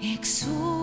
exuberante, 0.00 0.77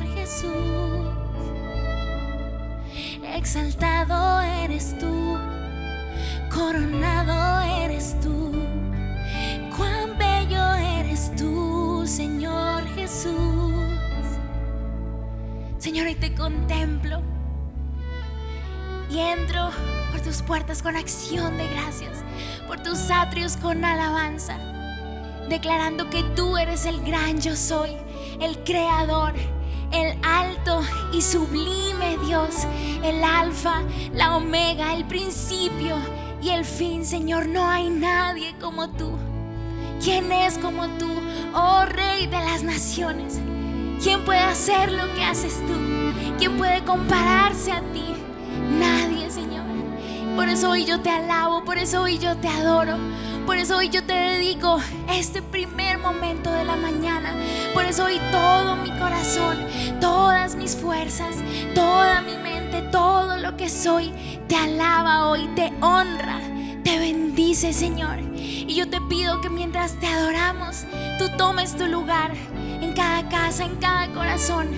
Jesús. 0.00 1.06
Exaltado 3.34 4.40
eres 4.40 4.96
tú, 4.98 5.38
coronado 6.50 7.60
eres 7.84 8.16
tú. 8.20 8.52
Cuán 9.76 10.16
bello 10.16 10.64
eres 10.98 11.30
tú, 11.36 12.04
Señor 12.06 12.86
Jesús. 12.94 13.72
Señor, 15.78 16.06
hoy 16.06 16.14
te 16.14 16.34
contemplo 16.34 17.20
y 19.10 19.18
entro 19.18 19.70
por 20.10 20.20
tus 20.20 20.40
puertas 20.42 20.82
con 20.82 20.96
acción 20.96 21.58
de 21.58 21.68
gracias, 21.68 22.22
por 22.66 22.80
tus 22.82 23.10
atrios 23.10 23.56
con 23.56 23.84
alabanza, 23.84 24.58
declarando 25.48 26.08
que 26.08 26.22
tú 26.36 26.56
eres 26.56 26.86
el 26.86 27.02
gran 27.02 27.40
yo 27.40 27.56
soy, 27.56 27.90
el 28.40 28.58
creador, 28.64 29.34
el 29.92 30.18
alto 30.22 30.80
y 31.12 31.22
sublime 31.22 32.16
Dios, 32.26 32.66
el 33.02 33.22
alfa, 33.22 33.82
la 34.12 34.36
omega, 34.36 34.94
el 34.94 35.04
principio 35.04 35.96
y 36.42 36.50
el 36.50 36.64
fin, 36.64 37.04
Señor. 37.04 37.46
No 37.46 37.68
hay 37.68 37.90
nadie 37.90 38.54
como 38.60 38.88
tú. 38.90 39.12
¿Quién 40.02 40.32
es 40.32 40.58
como 40.58 40.88
tú, 40.98 41.08
oh 41.54 41.84
Rey 41.84 42.26
de 42.26 42.38
las 42.38 42.62
naciones? 42.64 43.38
¿Quién 44.02 44.24
puede 44.24 44.40
hacer 44.40 44.90
lo 44.90 45.14
que 45.14 45.22
haces 45.22 45.54
tú? 45.66 45.74
¿Quién 46.38 46.56
puede 46.56 46.82
compararse 46.84 47.70
a 47.70 47.80
ti? 47.92 48.04
Nadie, 48.80 49.30
Señor. 49.30 49.64
Por 50.34 50.48
eso 50.48 50.70
hoy 50.70 50.86
yo 50.86 51.00
te 51.00 51.10
alabo, 51.10 51.64
por 51.64 51.78
eso 51.78 52.02
hoy 52.02 52.18
yo 52.18 52.36
te 52.38 52.48
adoro. 52.48 52.96
Por 53.46 53.58
eso 53.58 53.76
hoy 53.76 53.88
yo 53.88 54.04
te 54.04 54.12
dedico 54.12 54.78
este 55.10 55.42
primer 55.42 55.98
momento 55.98 56.52
de 56.52 56.64
la 56.64 56.76
mañana. 56.76 57.34
Por 57.74 57.84
eso 57.84 58.04
hoy 58.04 58.20
todo 58.30 58.76
mi 58.76 58.90
corazón, 58.90 59.56
todas 60.00 60.54
mis 60.54 60.76
fuerzas, 60.76 61.36
toda 61.74 62.20
mi 62.22 62.36
mente, 62.36 62.82
todo 62.92 63.36
lo 63.38 63.56
que 63.56 63.68
soy, 63.68 64.12
te 64.48 64.54
alaba 64.56 65.28
hoy, 65.28 65.48
te 65.56 65.72
honra, 65.80 66.40
te 66.84 66.98
bendice, 66.98 67.72
Señor. 67.72 68.20
Y 68.34 68.74
yo 68.74 68.88
te 68.88 69.00
pido 69.00 69.40
que 69.40 69.50
mientras 69.50 69.98
te 69.98 70.06
adoramos, 70.06 70.84
tú 71.18 71.28
tomes 71.36 71.76
tu 71.76 71.86
lugar 71.86 72.32
en 72.80 72.92
cada 72.92 73.28
casa, 73.28 73.64
en 73.64 73.76
cada 73.76 74.06
corazón, 74.12 74.68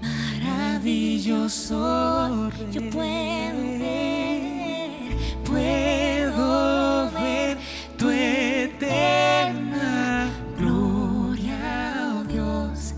maravilloso. 0.00 2.50
Yo 2.70 2.80
puedo 2.90 3.78
ver, 3.78 5.16
puedo 5.44 7.10
ver 7.10 7.58
tu 7.96 8.10
eterna 8.10 10.28
gloria, 10.58 12.14
oh 12.16 12.24
Dios, 12.24 12.94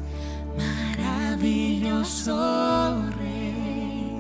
maravilloso 0.59 2.37
Rey. 3.19 4.11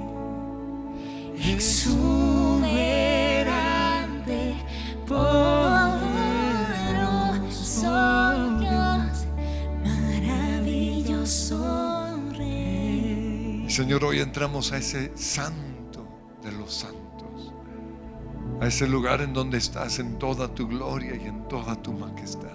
Exuberante, 1.36 2.43
Señor, 13.74 14.04
hoy 14.04 14.20
entramos 14.20 14.70
a 14.70 14.76
ese 14.76 15.10
santo 15.16 16.06
de 16.40 16.52
los 16.52 16.72
santos, 16.72 17.52
a 18.60 18.68
ese 18.68 18.86
lugar 18.86 19.20
en 19.20 19.32
donde 19.32 19.58
estás 19.58 19.98
en 19.98 20.16
toda 20.16 20.46
tu 20.46 20.68
gloria 20.68 21.16
y 21.16 21.26
en 21.26 21.48
toda 21.48 21.74
tu 21.82 21.92
majestad. 21.92 22.54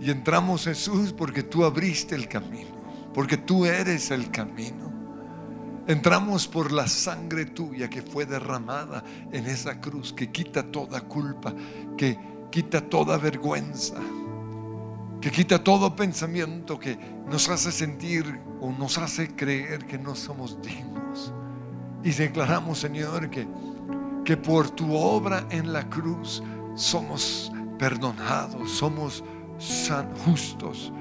Y 0.00 0.10
entramos 0.10 0.64
Jesús 0.64 1.12
porque 1.12 1.42
tú 1.42 1.66
abriste 1.66 2.14
el 2.14 2.28
camino, 2.28 2.70
porque 3.12 3.36
tú 3.36 3.66
eres 3.66 4.10
el 4.10 4.30
camino. 4.30 4.90
Entramos 5.86 6.48
por 6.48 6.72
la 6.72 6.88
sangre 6.88 7.44
tuya 7.44 7.90
que 7.90 8.00
fue 8.00 8.24
derramada 8.24 9.04
en 9.30 9.44
esa 9.44 9.82
cruz, 9.82 10.14
que 10.14 10.32
quita 10.32 10.62
toda 10.62 11.02
culpa, 11.02 11.54
que 11.98 12.18
quita 12.50 12.80
toda 12.80 13.18
vergüenza, 13.18 14.00
que 15.20 15.30
quita 15.30 15.62
todo 15.62 15.94
pensamiento 15.94 16.78
que 16.78 16.98
nos 17.28 17.48
hace 17.48 17.70
sentir 17.72 18.40
o 18.60 18.70
nos 18.72 18.96
hace 18.98 19.34
creer 19.34 19.86
que 19.86 19.98
no 19.98 20.14
somos 20.14 20.60
dignos. 20.62 21.32
Y 22.02 22.10
declaramos, 22.12 22.78
Señor, 22.78 23.28
que, 23.28 23.46
que 24.24 24.36
por 24.36 24.70
tu 24.70 24.94
obra 24.94 25.46
en 25.50 25.72
la 25.72 25.88
cruz 25.90 26.42
somos 26.74 27.52
perdonados, 27.78 28.70
somos 28.70 29.22
san- 29.58 30.14
justos, 30.24 30.92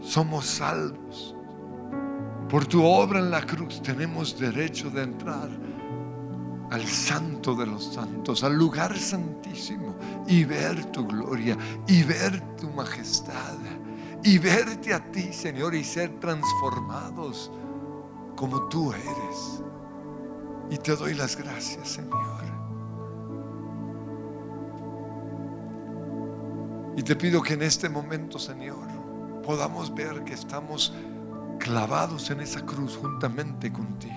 somos 0.00 0.46
salvos. 0.46 1.36
Por 2.48 2.66
tu 2.66 2.84
obra 2.84 3.20
en 3.20 3.30
la 3.30 3.42
cruz 3.42 3.80
tenemos 3.82 4.38
derecho 4.38 4.90
de 4.90 5.02
entrar 5.02 5.48
al 6.70 6.86
santo 6.86 7.54
de 7.54 7.66
los 7.66 7.94
santos, 7.94 8.42
al 8.42 8.54
lugar 8.56 8.98
santísimo 8.98 9.83
y 10.26 10.44
ver 10.44 10.84
tu 10.86 11.06
gloria 11.06 11.56
y 11.86 12.02
ver 12.02 12.40
tu 12.56 12.70
majestad 12.70 13.58
y 14.24 14.38
verte 14.38 14.94
a 14.94 15.12
ti, 15.12 15.32
Señor, 15.32 15.74
y 15.74 15.84
ser 15.84 16.18
transformados 16.18 17.52
como 18.36 18.68
tú 18.68 18.92
eres. 18.92 19.62
Y 20.70 20.78
te 20.78 20.96
doy 20.96 21.14
las 21.14 21.36
gracias, 21.36 21.88
Señor. 21.88 22.42
Y 26.96 27.02
te 27.02 27.14
pido 27.16 27.42
que 27.42 27.52
en 27.54 27.62
este 27.62 27.88
momento, 27.90 28.38
Señor, 28.38 28.88
podamos 29.42 29.94
ver 29.94 30.24
que 30.24 30.32
estamos 30.32 30.94
clavados 31.58 32.30
en 32.30 32.40
esa 32.40 32.64
cruz 32.64 32.96
juntamente 32.96 33.70
contigo. 33.70 34.14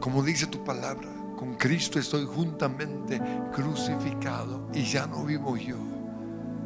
Como 0.00 0.22
dice 0.22 0.46
tu 0.46 0.62
palabra, 0.62 1.08
con 1.38 1.54
Cristo 1.54 2.00
estoy 2.00 2.26
juntamente 2.26 3.22
crucificado 3.54 4.68
y 4.74 4.82
ya 4.82 5.06
no 5.06 5.22
vivo 5.22 5.56
yo, 5.56 5.76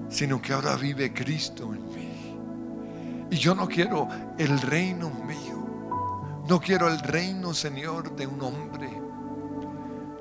sino 0.08 0.40
que 0.40 0.54
ahora 0.54 0.76
vive 0.76 1.12
Cristo 1.12 1.74
en 1.74 1.86
mí. 1.94 3.28
Y 3.30 3.36
yo 3.36 3.54
no 3.54 3.68
quiero 3.68 4.08
el 4.38 4.58
reino 4.62 5.10
mío, 5.10 6.42
no 6.48 6.58
quiero 6.58 6.88
el 6.88 6.98
reino, 7.00 7.52
Señor, 7.52 8.16
de 8.16 8.26
un 8.26 8.40
hombre. 8.40 8.88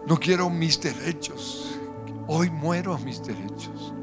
No 0.05 0.17
quiero 0.19 0.49
mis 0.49 0.81
derechos. 0.81 1.79
Hoy 2.27 2.49
muero 2.49 2.93
a 2.93 2.97
mis 2.97 3.23
derechos. 3.23 3.93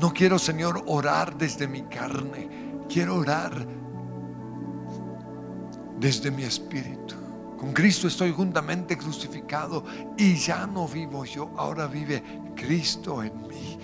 No 0.00 0.14
quiero, 0.14 0.38
Señor, 0.38 0.82
orar 0.86 1.36
desde 1.36 1.68
mi 1.68 1.82
carne. 1.82 2.48
Quiero 2.88 3.16
orar 3.16 3.52
desde 6.00 6.30
mi 6.30 6.44
espíritu. 6.44 7.17
Con 7.58 7.72
Cristo 7.72 8.06
estoy 8.06 8.32
juntamente 8.32 8.96
crucificado 8.96 9.84
y 10.16 10.36
ya 10.36 10.66
no 10.66 10.86
vivo 10.86 11.24
yo, 11.24 11.50
ahora 11.56 11.88
vive 11.88 12.22
Cristo 12.54 13.22
en 13.22 13.48
mí. 13.48 13.78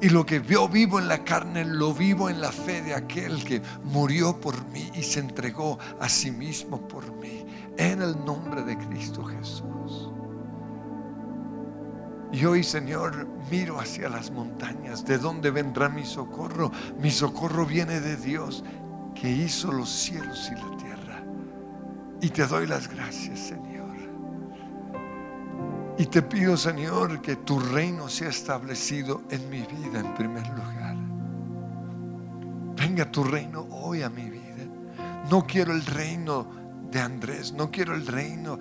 Y 0.00 0.08
lo 0.08 0.26
que 0.26 0.42
yo 0.42 0.68
vivo 0.68 0.98
en 0.98 1.06
la 1.06 1.22
carne, 1.22 1.64
lo 1.64 1.94
vivo 1.94 2.28
en 2.28 2.40
la 2.40 2.50
fe 2.50 2.82
de 2.82 2.92
aquel 2.92 3.44
que 3.44 3.62
murió 3.84 4.40
por 4.40 4.66
mí 4.70 4.90
y 4.94 5.02
se 5.04 5.20
entregó 5.20 5.78
a 6.00 6.08
sí 6.08 6.32
mismo 6.32 6.88
por 6.88 7.14
mí. 7.14 7.46
En 7.78 8.02
el 8.02 8.24
nombre 8.24 8.64
de 8.64 8.76
Cristo 8.76 9.22
Jesús. 9.24 10.10
Y 12.32 12.44
hoy, 12.44 12.64
Señor, 12.64 13.28
miro 13.48 13.78
hacia 13.78 14.08
las 14.08 14.32
montañas. 14.32 15.04
¿De 15.04 15.18
dónde 15.18 15.52
vendrá 15.52 15.88
mi 15.88 16.04
socorro? 16.04 16.72
Mi 16.98 17.12
socorro 17.12 17.64
viene 17.64 18.00
de 18.00 18.16
Dios 18.16 18.64
que 19.14 19.30
hizo 19.30 19.70
los 19.70 19.88
cielos 19.88 20.50
y 20.50 20.54
la 20.54 20.76
tierra. 20.78 20.91
Y 22.22 22.30
te 22.30 22.46
doy 22.46 22.68
las 22.68 22.88
gracias, 22.88 23.40
Señor. 23.40 23.90
Y 25.98 26.06
te 26.06 26.22
pido, 26.22 26.56
Señor, 26.56 27.20
que 27.20 27.34
tu 27.34 27.58
reino 27.58 28.08
sea 28.08 28.28
establecido 28.28 29.22
en 29.28 29.50
mi 29.50 29.62
vida 29.62 29.98
en 29.98 30.14
primer 30.14 30.46
lugar. 30.50 30.96
Venga 32.76 33.10
tu 33.10 33.24
reino 33.24 33.66
hoy 33.72 34.02
a 34.02 34.08
mi 34.08 34.30
vida. 34.30 34.64
No 35.30 35.44
quiero 35.44 35.72
el 35.72 35.84
reino 35.84 36.46
de 36.92 37.00
Andrés, 37.00 37.52
no 37.54 37.72
quiero 37.72 37.92
el 37.92 38.06
reino 38.06 38.56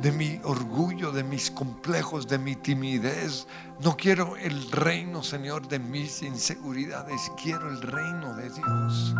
de 0.00 0.12
mi 0.12 0.40
orgullo, 0.44 1.10
de 1.10 1.24
mis 1.24 1.50
complejos, 1.50 2.28
de 2.28 2.38
mi 2.38 2.54
timidez. 2.54 3.48
No 3.80 3.96
quiero 3.96 4.36
el 4.36 4.70
reino, 4.70 5.24
Señor, 5.24 5.66
de 5.66 5.80
mis 5.80 6.22
inseguridades. 6.22 7.32
Quiero 7.42 7.68
el 7.68 7.82
reino 7.82 8.32
de 8.36 8.48
Dios. 8.48 9.14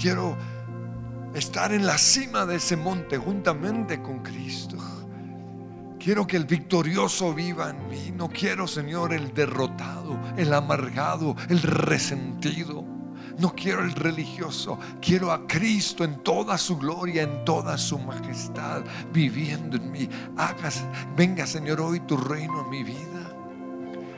Quiero 0.00 0.36
estar 1.34 1.72
en 1.72 1.86
la 1.86 1.98
cima 1.98 2.46
de 2.46 2.56
ese 2.56 2.76
monte 2.76 3.18
juntamente 3.18 4.00
con 4.02 4.20
Cristo. 4.20 4.76
Quiero 5.98 6.26
que 6.26 6.36
el 6.36 6.46
victorioso 6.46 7.32
viva 7.32 7.70
en 7.70 7.88
mí. 7.88 8.12
No 8.16 8.28
quiero, 8.28 8.66
Señor, 8.66 9.12
el 9.12 9.32
derrotado, 9.32 10.18
el 10.36 10.52
amargado, 10.52 11.36
el 11.48 11.62
resentido. 11.62 12.84
No 13.38 13.54
quiero 13.54 13.84
el 13.84 13.92
religioso. 13.92 14.80
Quiero 15.00 15.30
a 15.30 15.46
Cristo 15.46 16.02
en 16.02 16.22
toda 16.24 16.58
su 16.58 16.76
gloria, 16.76 17.22
en 17.22 17.44
toda 17.44 17.78
su 17.78 17.98
majestad, 18.00 18.82
viviendo 19.12 19.76
en 19.76 19.92
mí. 19.92 20.08
Hagas, 20.36 20.84
venga, 21.16 21.46
Señor, 21.46 21.80
hoy 21.80 22.00
tu 22.00 22.16
reino 22.16 22.62
en 22.62 22.70
mi 22.70 22.82
vida. 22.82 23.32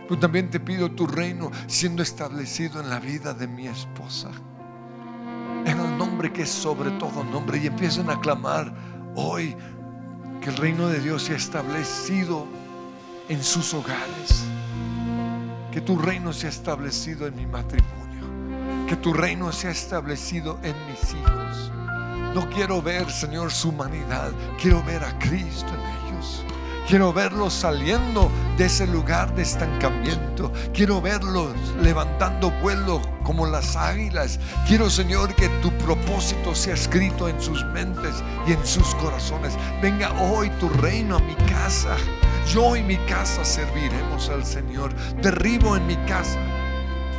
Pero 0.08 0.18
también 0.18 0.50
te 0.50 0.60
pido 0.60 0.90
tu 0.90 1.06
reino 1.06 1.50
siendo 1.66 2.02
establecido 2.02 2.80
en 2.80 2.88
la 2.88 2.98
vida 2.98 3.34
de 3.34 3.46
mi 3.46 3.66
esposa. 3.66 4.30
En 5.66 5.80
el 5.80 5.98
que 6.32 6.42
es 6.42 6.50
sobre 6.50 6.90
todo 6.92 7.24
nombre. 7.24 7.58
Y 7.58 7.66
empiecen 7.66 8.10
a 8.10 8.20
clamar 8.20 8.72
hoy 9.14 9.56
que 10.40 10.50
el 10.50 10.56
reino 10.56 10.88
de 10.88 11.00
Dios 11.00 11.22
sea 11.24 11.36
establecido 11.36 12.46
en 13.28 13.42
sus 13.42 13.74
hogares. 13.74 14.44
Que 15.72 15.80
tu 15.80 15.98
reino 15.98 16.32
sea 16.32 16.50
establecido 16.50 17.26
en 17.26 17.36
mi 17.36 17.46
matrimonio. 17.46 18.86
Que 18.86 18.96
tu 18.96 19.12
reino 19.12 19.50
sea 19.52 19.70
establecido 19.70 20.58
en 20.62 20.74
mis 20.86 21.14
hijos. 21.14 21.72
No 22.34 22.48
quiero 22.50 22.82
ver, 22.82 23.10
Señor, 23.10 23.52
su 23.52 23.68
humanidad. 23.70 24.32
Quiero 24.60 24.82
ver 24.82 25.04
a 25.04 25.18
Cristo 25.18 25.68
en 25.68 26.14
ellos. 26.14 26.44
Quiero 26.86 27.14
verlos 27.14 27.54
saliendo 27.54 28.30
de 28.58 28.66
ese 28.66 28.86
lugar 28.86 29.34
de 29.34 29.42
estancamiento. 29.42 30.52
Quiero 30.74 31.00
verlos 31.00 31.54
levantando 31.80 32.50
vuelo 32.60 33.00
como 33.22 33.46
las 33.46 33.74
águilas. 33.74 34.38
Quiero, 34.68 34.90
Señor, 34.90 35.34
que 35.34 35.48
tu 35.62 35.70
propósito 35.78 36.54
sea 36.54 36.74
escrito 36.74 37.26
en 37.26 37.40
sus 37.40 37.64
mentes 37.66 38.22
y 38.46 38.52
en 38.52 38.66
sus 38.66 38.94
corazones. 38.96 39.56
Venga 39.80 40.12
hoy 40.20 40.50
tu 40.60 40.68
reino 40.68 41.16
a 41.16 41.20
mi 41.20 41.34
casa. 41.48 41.96
Yo 42.52 42.76
y 42.76 42.82
mi 42.82 42.98
casa 43.06 43.44
serviremos 43.46 44.28
al 44.28 44.44
Señor. 44.44 44.94
Derribo 45.22 45.76
en 45.76 45.86
mi 45.86 45.96
casa 46.06 46.38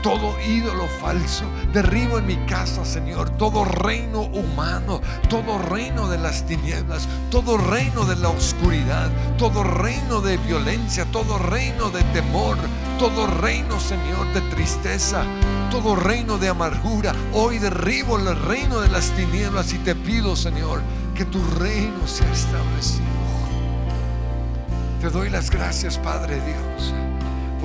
todo 0.06 0.40
ídolo 0.40 0.88
falso. 1.02 1.46
Derribo 1.74 2.20
en 2.20 2.28
mi 2.28 2.36
casa, 2.46 2.86
Señor, 2.86 3.32
todo 3.40 3.66
reino 3.66 4.22
humano, 4.22 5.02
todo 5.30 5.58
reino 5.58 6.08
de 6.08 6.20
las 6.20 6.46
tinieblas, 6.46 7.08
todo 7.32 7.58
reino 7.58 8.06
de 8.06 8.16
la 8.16 8.30
oscuridad, 8.30 9.10
todo 9.40 9.64
reino 9.64 10.22
de 10.22 10.38
violencia, 10.38 11.06
todo 11.06 11.40
reino 11.40 11.90
de 11.90 12.04
temor, 12.14 12.56
todo 13.00 13.26
reino, 13.26 13.80
Señor, 13.80 14.32
de 14.32 14.42
tristeza, 14.56 15.24
todo 15.72 15.96
reino 15.96 16.38
de 16.38 16.50
amargura. 16.50 17.16
Hoy 17.34 17.58
derribo 17.58 18.20
el 18.20 18.40
reino 18.44 18.82
de 18.82 18.90
las 18.90 19.10
tinieblas 19.10 19.74
y 19.74 19.80
te 19.80 19.96
pido, 19.96 20.36
Señor, 20.36 20.84
que 21.16 21.26
tu 21.26 21.44
reino 21.58 22.08
sea 22.08 22.32
establecido. 22.32 23.06
Te 25.02 25.10
doy 25.10 25.32
las 25.32 25.50
gracias, 25.50 25.98
Padre 25.98 26.36
Dios 26.36 26.94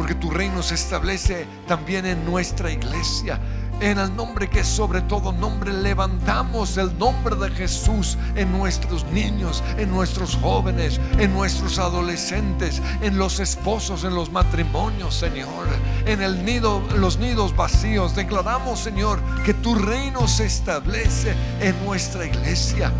porque 0.00 0.14
tu 0.14 0.30
reino 0.30 0.62
se 0.62 0.76
establece 0.76 1.46
también 1.68 2.06
en 2.06 2.24
nuestra 2.24 2.72
iglesia. 2.72 3.38
En 3.80 3.98
el 3.98 4.16
nombre 4.16 4.48
que 4.48 4.64
sobre 4.64 5.02
todo 5.02 5.30
nombre, 5.30 5.74
levantamos 5.74 6.78
el 6.78 6.96
nombre 6.96 7.36
de 7.36 7.50
Jesús 7.50 8.16
en 8.34 8.50
nuestros 8.50 9.04
niños, 9.12 9.62
en 9.76 9.90
nuestros 9.90 10.36
jóvenes, 10.36 10.98
en 11.18 11.34
nuestros 11.34 11.78
adolescentes, 11.78 12.80
en 13.02 13.18
los 13.18 13.40
esposos, 13.40 14.04
en 14.04 14.14
los 14.14 14.32
matrimonios, 14.32 15.14
Señor, 15.14 15.66
en 16.06 16.22
el 16.22 16.46
nido, 16.46 16.80
los 16.96 17.18
nidos 17.18 17.54
vacíos. 17.54 18.16
Declaramos, 18.16 18.80
Señor, 18.80 19.20
que 19.44 19.52
tu 19.52 19.74
reino 19.74 20.26
se 20.28 20.46
establece 20.46 21.34
en 21.60 21.78
nuestra 21.84 22.24
iglesia. 22.24 22.90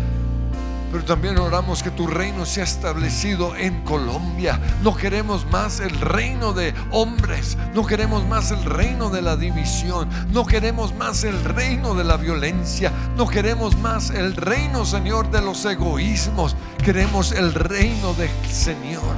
Pero 0.91 1.05
también 1.05 1.37
oramos 1.37 1.81
que 1.81 1.89
tu 1.89 2.05
reino 2.05 2.45
sea 2.45 2.65
establecido 2.65 3.55
en 3.55 3.81
Colombia. 3.83 4.59
No 4.83 4.95
queremos 4.95 5.45
más 5.45 5.79
el 5.79 5.97
reino 6.01 6.51
de 6.51 6.73
hombres. 6.91 7.57
No 7.73 7.85
queremos 7.85 8.27
más 8.27 8.51
el 8.51 8.63
reino 8.65 9.09
de 9.09 9.21
la 9.21 9.37
división. 9.37 10.09
No 10.33 10.45
queremos 10.45 10.93
más 10.95 11.23
el 11.23 11.41
reino 11.45 11.95
de 11.95 12.03
la 12.03 12.17
violencia. 12.17 12.91
No 13.15 13.27
queremos 13.27 13.77
más 13.77 14.09
el 14.09 14.35
reino, 14.35 14.83
Señor, 14.83 15.31
de 15.31 15.41
los 15.41 15.63
egoísmos. 15.63 16.57
Queremos 16.83 17.31
el 17.31 17.53
reino 17.53 18.13
del 18.15 18.29
Señor. 18.51 19.15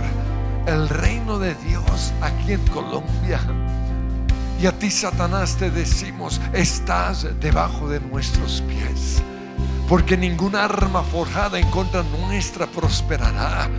El 0.68 0.88
reino 0.89 1.39
de 1.39 1.56
Dios 1.56 2.13
aquí 2.22 2.53
en 2.53 2.68
Colombia. 2.68 3.39
Y 4.62 4.68
a 4.68 4.72
ti, 4.77 4.92
Satanás, 4.92 5.56
te 5.58 5.72
decimos, 5.72 6.39
estás 6.53 7.27
debajo 7.42 7.89
de 7.89 8.00
nuestros 8.00 8.62
pies 8.62 9.24
porque 9.88 10.18
ninguna 10.18 10.63
arma 10.63 11.04
forjada 11.04 11.60
en 11.60 11.70
contra 11.70 12.04
nuestra 12.04 12.68
prosperará. 12.68 13.70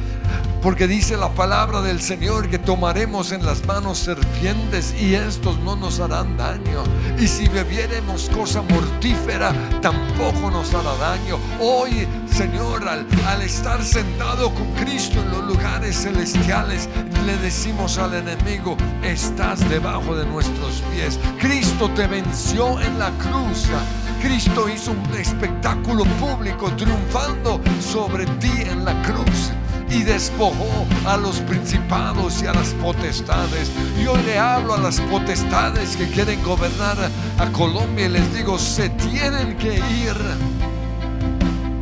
Porque 0.63 0.87
dice 0.87 1.17
la 1.17 1.29
palabra 1.31 1.83
del 1.83 2.01
Señor 2.01 2.49
que 2.49 2.59
tomaremos 2.59 3.33
en 3.33 3.45
las 3.45 3.67
manos 3.67 3.99
serpientes 3.99 4.95
y 4.99 5.15
estos 5.15 5.59
no 5.61 5.77
nos 5.77 6.01
harán 6.01 6.37
daño. 6.37 6.83
Y 7.19 7.29
si 7.29 7.49
bebiéremos 7.49 8.31
cosa 8.31 8.63
mortífera, 8.63 9.53
tampoco 9.83 10.51
nos 10.51 10.73
hará 10.73 10.95
daño. 10.97 11.39
Hoy, 11.61 12.09
Señor, 12.33 12.89
al, 12.89 13.07
al 13.27 13.43
estar 13.43 13.83
sentado 13.83 14.55
con 14.55 14.73
Cristo 14.73 15.21
en 15.21 15.31
los 15.31 15.45
lugares 15.45 16.03
celestiales, 16.03 16.89
le 17.27 17.37
decimos 17.39 17.99
al 17.99 18.15
enemigo, 18.15 18.77
estás 19.03 19.69
debajo 19.69 20.17
de 20.17 20.25
nuestros 20.27 20.83
pies. 20.93 21.19
Cristo 21.39 21.91
te 21.95 22.07
venció 22.07 22.81
en 22.81 22.99
la 22.99 23.11
cruz 23.19 23.69
Cristo 24.25 24.71
hizo 24.71 24.93
un 24.93 25.15
espectáculo 25.21 26.05
público 26.19 26.71
triunfando 26.77 27.61
sobre 27.79 28.25
ti 28.41 28.53
en 28.63 28.83
la 28.83 28.95
cruz 29.03 29.24
y 29.95 30.03
despojó 30.03 30.87
a 31.07 31.17
los 31.17 31.39
principados 31.41 32.43
y 32.43 32.47
a 32.47 32.53
las 32.53 32.71
potestades. 32.75 33.71
Yo 34.03 34.17
le 34.17 34.39
hablo 34.39 34.75
a 34.75 34.79
las 34.79 35.01
potestades 35.01 35.97
que 35.97 36.09
quieren 36.09 36.43
gobernar 36.43 36.97
a 37.39 37.47
Colombia 37.53 38.07
y 38.07 38.09
les 38.09 38.35
digo, 38.35 38.59
se 38.59 38.89
tienen 38.89 39.57
que 39.57 39.77
ir. 39.77 40.17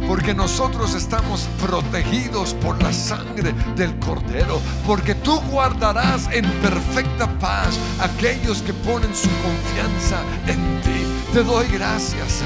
Porque 0.07 0.35
nosotros 0.35 0.95
estamos 0.95 1.49
protegidos 1.59 2.52
por 2.54 2.83
la 2.83 2.92
sangre 2.92 3.54
del 3.76 3.99
Cordero. 3.99 4.61
Porque 4.87 5.14
tú 5.14 5.40
guardarás 5.50 6.28
en 6.33 6.45
perfecta 6.61 7.26
paz 7.38 7.78
aquellos 7.99 8.61
que 8.61 8.75
ponen 8.75 9.14
su 9.14 9.31
confianza 9.40 10.21
en 10.47 10.83
ti. 10.83 11.33
Te 11.33 11.42
doy 11.42 11.66
gracias. 11.69 12.42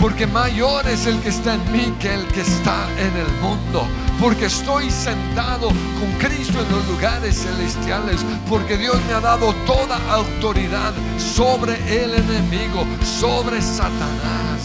Porque 0.00 0.26
mayor 0.26 0.86
es 0.86 1.06
el 1.06 1.20
que 1.20 1.30
está 1.30 1.54
en 1.54 1.72
mí 1.72 1.94
que 1.98 2.14
el 2.14 2.26
que 2.28 2.42
está 2.42 2.88
en 2.98 3.16
el 3.16 3.32
mundo. 3.40 3.86
Porque 4.20 4.46
estoy 4.46 4.90
sentado 4.90 5.68
con 5.68 6.12
Cristo 6.18 6.60
en 6.60 6.70
los 6.70 6.86
lugares 6.88 7.42
celestiales. 7.42 8.24
Porque 8.48 8.76
Dios 8.76 8.96
me 9.06 9.14
ha 9.14 9.20
dado 9.20 9.54
toda 9.66 9.98
autoridad 10.12 10.92
sobre 11.18 11.74
el 12.02 12.14
enemigo, 12.14 12.86
sobre 13.02 13.60
Satanás. 13.60 14.55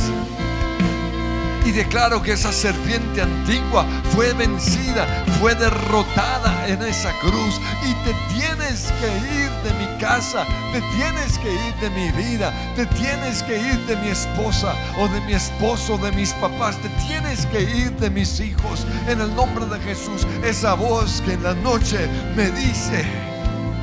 Y 1.66 1.72
declaro 1.72 2.22
que 2.22 2.34
esa 2.34 2.52
serpiente 2.52 3.22
antigua 3.22 3.86
fue 4.14 4.34
vencida, 4.34 5.06
fue 5.40 5.54
derrotada 5.56 6.68
en 6.68 6.82
esa 6.82 7.12
cruz. 7.20 7.60
Y 7.84 7.94
te 8.06 8.14
tienes 8.34 8.92
que 9.00 9.08
ir 9.36 9.50
de 9.64 9.74
mi 9.80 10.00
casa, 10.00 10.46
te 10.74 10.82
tienes 10.96 11.38
que 11.38 11.54
ir 11.54 11.76
de 11.76 11.90
mi 11.92 12.12
vida, 12.12 12.52
te 12.76 12.86
tienes 12.88 13.44
que 13.44 13.58
ir 13.58 13.78
de 13.86 13.96
mi 13.98 14.10
esposa 14.10 14.74
o 14.98 15.08
de 15.08 15.22
mi 15.22 15.34
esposo, 15.34 15.98
de 15.98 16.12
mis 16.12 16.34
papás, 16.34 16.78
te 16.78 16.90
tienes 17.08 17.46
que 17.48 17.62
ir 17.62 17.92
de 17.98 18.10
mis 18.10 18.40
hijos. 18.40 18.86
En 19.08 19.22
el 19.22 19.34
nombre 19.36 19.66
de 19.66 19.80
Jesús, 19.82 20.26
esa 20.44 20.74
voz 20.74 21.22
que 21.22 21.34
en 21.34 21.44
la 21.44 21.54
noche 21.54 22.08
me 22.36 22.50
dice, 22.52 23.31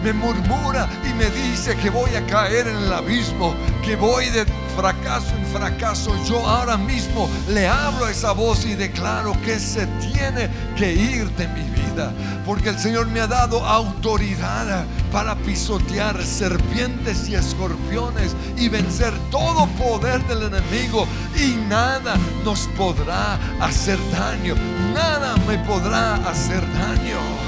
me 0.02 0.12
murmura 0.12 0.88
y 1.09 1.12
me 1.14 1.31
dice 1.31 1.76
que 1.76 1.90
voy 1.90 2.14
a 2.14 2.25
caer 2.26 2.69
en 2.69 2.76
el 2.76 2.93
abismo, 2.93 3.55
que 3.85 3.97
voy 3.97 4.28
de 4.31 4.45
fracaso 4.78 5.35
en 5.37 5.47
fracaso, 5.47 6.14
yo 6.25 6.47
ahora 6.47 6.76
mismo 6.76 7.28
le 7.49 7.67
hablo 7.67 8.05
a 8.05 8.12
esa 8.12 8.31
voz 8.31 8.64
y 8.64 8.76
declaro 8.76 9.33
que 9.45 9.59
se 9.59 9.87
tiene 10.12 10.49
que 10.76 10.93
ir 10.93 11.28
de 11.33 11.49
mi 11.49 11.69
vida, 11.71 12.12
porque 12.47 12.69
el 12.69 12.78
Señor 12.78 13.09
me 13.09 13.21
ha 13.21 13.26
dado 13.26 13.67
autoridad 13.67 14.85
para 15.11 15.35
pisotear 15.35 16.23
serpientes 16.25 17.28
y 17.28 17.35
escorpiones 17.35 18.37
y 18.57 18.69
vencer 18.69 19.12
todo 19.33 19.67
poder 19.71 20.25
del 20.28 20.45
enemigo 20.45 21.09
y 21.37 21.57
nada 21.69 22.14
nos 22.45 22.69
podrá 22.76 23.37
hacer 23.61 23.99
daño, 24.12 24.55
nada 24.95 25.35
me 25.49 25.59
podrá 25.59 26.14
hacer 26.28 26.61
daño 26.75 27.48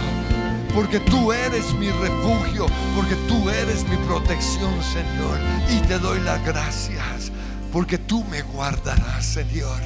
porque 0.75 1.01
tú 1.01 1.33
eres 1.33 1.73
mi 1.75 1.91
refugio, 1.91 2.67
porque 2.95 3.15
tú 3.29 3.49
eres 3.51 3.85
mi 3.89 3.97
protección, 4.07 4.73
Señor. 4.83 5.39
Y 5.71 5.81
te 5.87 5.99
doy 5.99 6.21
las 6.21 6.45
gracias, 6.45 7.33
porque 7.73 7.99
tú 7.99 8.25
me 8.25 8.43
guardarás, 8.43 9.25
Señor. 9.25 9.81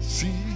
Sí. 0.00 0.49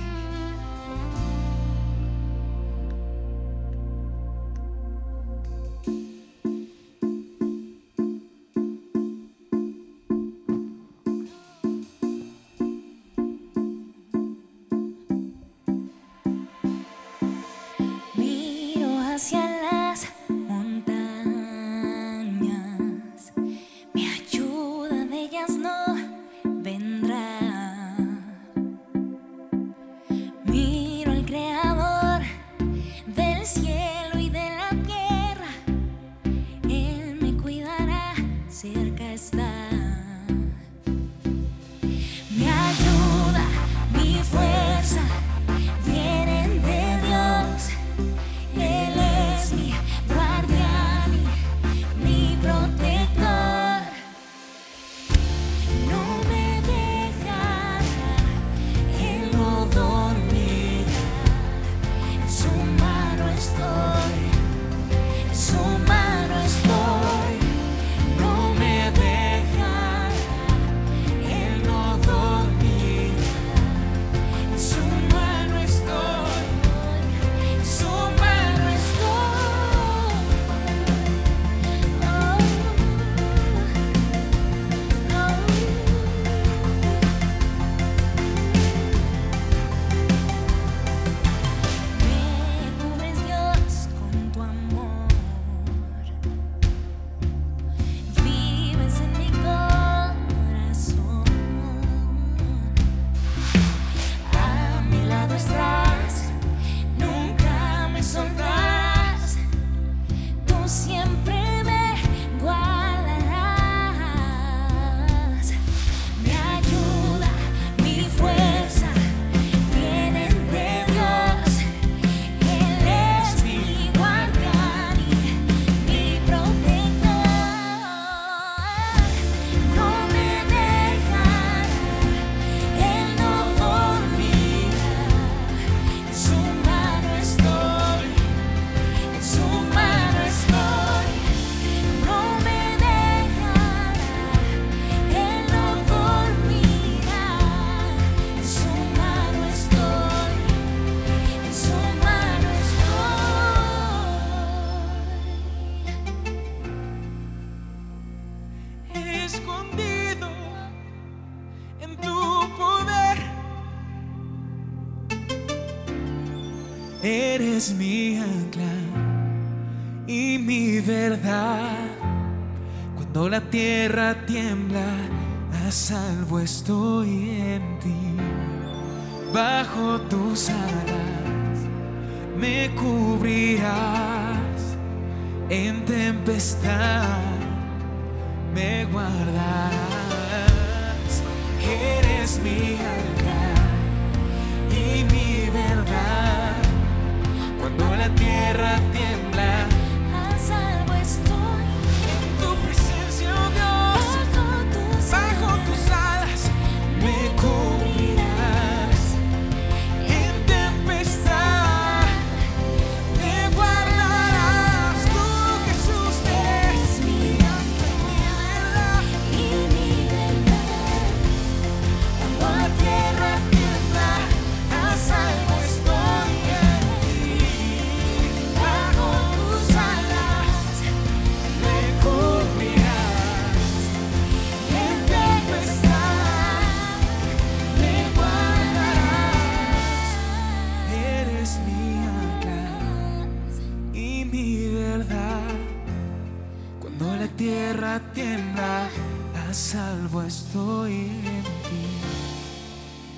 Salvo 175.85 176.41
estoy 176.41 176.94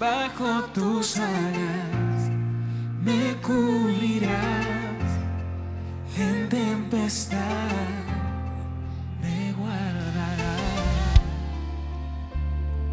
Bajo 0.06 0.62
tus 0.66 1.16
alas 1.16 2.30
me 3.02 3.34
cubrirás. 3.42 4.38
En 6.16 6.48
tempestad 6.48 7.40
me 9.20 9.52
guardarás. 9.54 10.60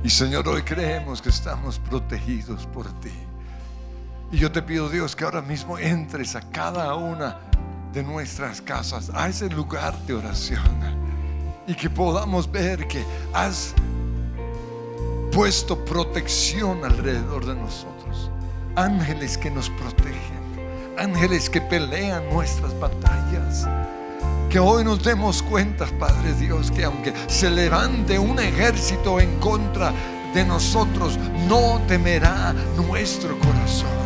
Y 0.04 0.10
Señor, 0.10 0.48
hoy 0.48 0.64
creemos 0.64 1.22
que 1.22 1.30
estamos 1.30 1.78
protegidos 1.78 2.66
por 2.66 2.88
ti. 3.00 3.14
Y 4.32 4.38
yo 4.38 4.52
te 4.52 4.64
pido, 4.64 4.90
Dios, 4.90 5.16
que 5.16 5.24
ahora 5.24 5.44
mismo 5.44 5.78
entres 5.78 6.36
a 6.36 6.42
cada 6.42 6.96
una 6.96 7.38
de 7.94 8.02
nuestras 8.02 8.60
casas, 8.60 9.12
a 9.14 9.28
ese 9.28 9.52
lugar 9.52 9.96
de 10.08 10.16
oración. 10.16 10.64
Y 11.68 11.76
que 11.76 11.92
podamos 11.92 12.52
ver 12.52 12.88
que 12.88 13.06
has 13.36 13.76
puesto 15.34 15.84
protección 15.84 16.86
alrededor 16.86 17.46
de 17.46 17.56
nosotros. 17.56 18.30
Ángeles 18.76 19.38
que 19.38 19.50
nos 19.50 19.70
protegen. 19.70 20.44
Ángeles 20.98 21.50
que 21.50 21.60
pelean 21.60 22.30
nuestras 22.30 22.80
batallas. 22.80 23.68
Que 24.50 24.60
hoy 24.60 24.84
nos 24.84 25.04
demos 25.04 25.42
cuenta, 25.42 25.88
Padre 26.00 26.34
Dios, 26.36 26.70
que 26.70 26.84
aunque 26.84 27.14
se 27.28 27.50
levante 27.50 28.20
un 28.20 28.40
ejército 28.40 29.20
en 29.20 29.40
contra 29.40 29.92
de 30.36 30.46
nosotros, 30.46 31.18
no 31.48 31.82
temerá 31.88 32.54
nuestro 32.78 33.38
corazón. 33.40 34.03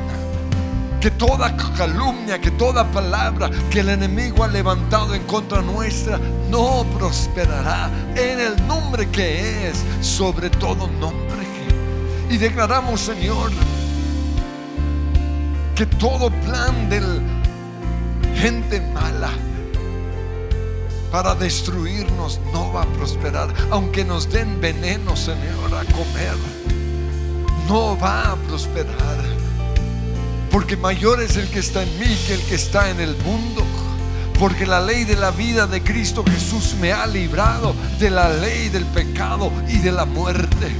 Que 1.01 1.11
toda 1.11 1.55
calumnia, 1.77 2.39
que 2.39 2.51
toda 2.51 2.83
palabra 2.91 3.49
que 3.69 3.81
el 3.81 3.89
enemigo 3.89 4.43
ha 4.43 4.47
levantado 4.47 5.13
en 5.13 5.23
contra 5.23 5.61
nuestra, 5.61 6.19
no 6.49 6.85
prosperará 6.97 7.89
en 8.15 8.39
el 8.39 8.67
nombre 8.67 9.07
que 9.09 9.69
es 9.69 9.83
sobre 10.01 10.49
todo 10.49 10.87
nombre. 10.87 11.37
Y 12.29 12.37
declaramos, 12.37 13.01
Señor, 13.01 13.51
que 15.75 15.85
todo 15.85 16.29
plan 16.29 16.89
del 16.89 17.21
gente 18.35 18.81
mala 18.81 19.29
para 21.11 21.35
destruirnos 21.35 22.39
no 22.51 22.73
va 22.73 22.83
a 22.83 22.85
prosperar. 22.85 23.53
Aunque 23.71 24.03
nos 24.03 24.29
den 24.29 24.59
veneno, 24.59 25.15
Señor, 25.15 25.73
a 25.73 25.83
comer, 25.93 26.35
no 27.67 27.97
va 27.97 28.33
a 28.33 28.35
prosperar. 28.35 29.36
Porque 30.57 30.75
mayor 30.75 31.21
es 31.21 31.37
el 31.37 31.47
que 31.51 31.59
está 31.59 31.83
en 31.83 31.99
mí 31.99 32.17
que 32.25 32.33
el 32.33 32.41
que 32.41 32.55
está 32.55 32.89
en 32.89 32.99
el 32.99 33.15
mundo. 33.17 33.63
Porque 34.39 34.65
la 34.65 34.81
ley 34.81 35.03
de 35.03 35.15
la 35.15 35.29
vida 35.29 35.67
de 35.67 35.83
Cristo 35.83 36.23
Jesús 36.25 36.73
me 36.81 36.91
ha 36.91 37.05
librado 37.05 37.75
de 37.99 38.09
la 38.09 38.27
ley 38.27 38.69
del 38.69 38.83
pecado 38.85 39.51
y 39.69 39.77
de 39.77 39.91
la 39.91 40.05
muerte. 40.05 40.71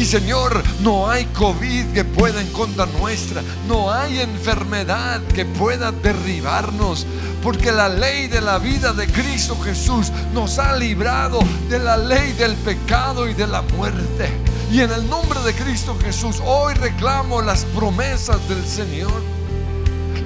Y 0.00 0.04
Señor, 0.04 0.60
no 0.80 1.08
hay 1.08 1.26
COVID 1.26 1.92
que 1.92 2.02
pueda 2.02 2.40
en 2.40 2.50
contra 2.50 2.86
nuestra, 2.86 3.40
no 3.68 3.92
hay 3.92 4.18
enfermedad 4.18 5.20
que 5.32 5.44
pueda 5.44 5.92
derribarnos, 5.92 7.06
porque 7.40 7.70
la 7.70 7.88
ley 7.88 8.26
de 8.26 8.40
la 8.40 8.58
vida 8.58 8.92
de 8.92 9.06
Cristo 9.06 9.56
Jesús 9.62 10.10
nos 10.32 10.58
ha 10.58 10.74
librado 10.74 11.38
de 11.68 11.78
la 11.78 11.96
ley 11.96 12.32
del 12.32 12.56
pecado 12.56 13.28
y 13.28 13.34
de 13.34 13.46
la 13.46 13.62
muerte. 13.62 14.53
Y 14.74 14.80
en 14.80 14.90
el 14.90 15.08
nombre 15.08 15.38
de 15.42 15.54
Cristo 15.54 15.96
Jesús, 16.02 16.42
hoy 16.44 16.74
reclamo 16.74 17.40
las 17.40 17.64
promesas 17.64 18.48
del 18.48 18.66
Señor. 18.66 19.22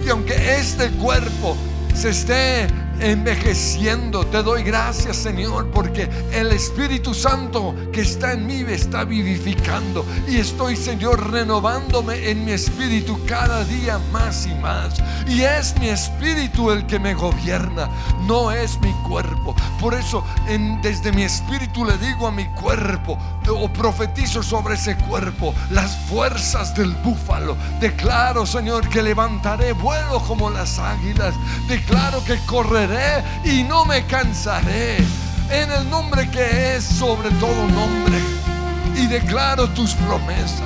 Y 0.03 0.09
aunque 0.09 0.57
este 0.57 0.89
cuerpo 0.93 1.55
se 1.95 2.09
esté 2.09 2.67
envejeciendo, 3.01 4.27
te 4.27 4.43
doy 4.43 4.63
gracias 4.63 5.17
Señor 5.17 5.71
porque 5.71 6.09
el 6.33 6.53
Espíritu 6.53 7.15
Santo 7.15 7.75
que 7.93 8.01
está 8.01 8.33
en 8.33 8.47
mí 8.47 8.65
me 8.65 8.75
está 8.75 9.05
vivificando 9.05 10.05
y 10.27 10.37
estoy 10.37 10.77
Señor 10.77 11.31
renovándome 11.31 12.31
en 12.31 12.45
mi 12.45 12.53
espíritu 12.53 13.19
cada 13.27 13.65
día 13.65 13.99
más 14.13 14.47
y 14.47 14.55
más. 14.55 14.95
Y 15.27 15.43
es 15.43 15.79
mi 15.79 15.89
espíritu 15.89 16.71
el 16.71 16.87
que 16.87 16.99
me 16.99 17.15
gobierna, 17.15 17.89
no 18.27 18.51
es 18.51 18.79
mi 18.81 18.93
cuerpo. 19.07 19.55
Por 19.81 19.95
eso 19.95 20.25
desde 20.83 21.13
mi 21.13 21.23
espíritu 21.23 21.85
le 21.85 21.97
digo 21.99 22.27
a 22.27 22.33
mi 22.33 22.47
cuerpo 22.47 23.19
o 23.49 23.69
profetizo 23.73 24.43
sobre 24.43 24.75
ese 24.75 24.97
cuerpo 24.97 25.55
las 25.71 25.97
fuerzas 26.09 26.75
del 26.75 26.93
búfalo. 26.97 27.57
Declaro 27.81 28.45
Señor 28.45 28.89
que 28.89 29.03
levantaré 29.03 29.73
vuelo 29.73 30.21
como 30.27 30.51
las 30.51 30.79
águilas. 30.79 31.35
Declaro 31.69 32.25
que 32.25 32.39
correré 32.47 32.88
y 33.45 33.65
no 33.65 33.85
me 33.85 34.05
cansaré. 34.07 34.97
En 35.51 35.71
el 35.73 35.89
nombre 35.89 36.29
que 36.31 36.77
es 36.77 36.85
sobre 36.85 37.31
todo 37.33 37.67
nombre. 37.69 38.19
Y 38.97 39.07
declaro 39.07 39.69
tus 39.71 39.95
promesas. 39.95 40.63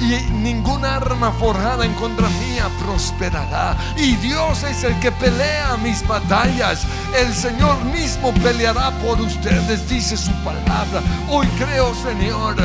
Y 0.00 0.30
ninguna 0.30 0.96
arma 0.96 1.32
forjada 1.32 1.84
en 1.84 1.92
contra 1.94 2.28
mía 2.28 2.68
prosperará. 2.84 3.76
Y 3.96 4.14
Dios 4.16 4.62
es 4.62 4.84
el 4.84 4.98
que 5.00 5.10
pelea 5.10 5.76
mis 5.82 6.06
batallas. 6.06 6.86
El 7.18 7.32
Señor 7.34 7.82
mismo 7.86 8.32
peleará 8.34 8.90
por 9.02 9.20
ustedes, 9.20 9.88
dice 9.88 10.16
su 10.16 10.32
palabra. 10.44 11.02
Hoy 11.28 11.46
creo, 11.58 11.94
Señor, 11.94 12.56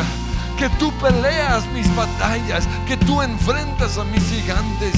que 0.57 0.69
tú 0.77 0.91
peleas 0.99 1.65
mis 1.67 1.93
batallas, 1.95 2.67
que 2.87 2.97
tú 2.97 3.21
enfrentas 3.21 3.97
a 3.97 4.03
mis 4.03 4.23
gigantes 4.29 4.93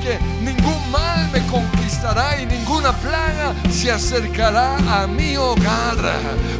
que 0.00 0.18
ningún 0.42 0.90
mal 0.90 1.30
me 1.32 1.46
conquistará 1.46 2.40
y 2.40 2.46
ninguna 2.46 2.92
plaga 2.92 3.54
se 3.70 3.90
acercará 3.90 4.76
a 4.76 5.06
mi 5.06 5.36
hogar, 5.36 5.96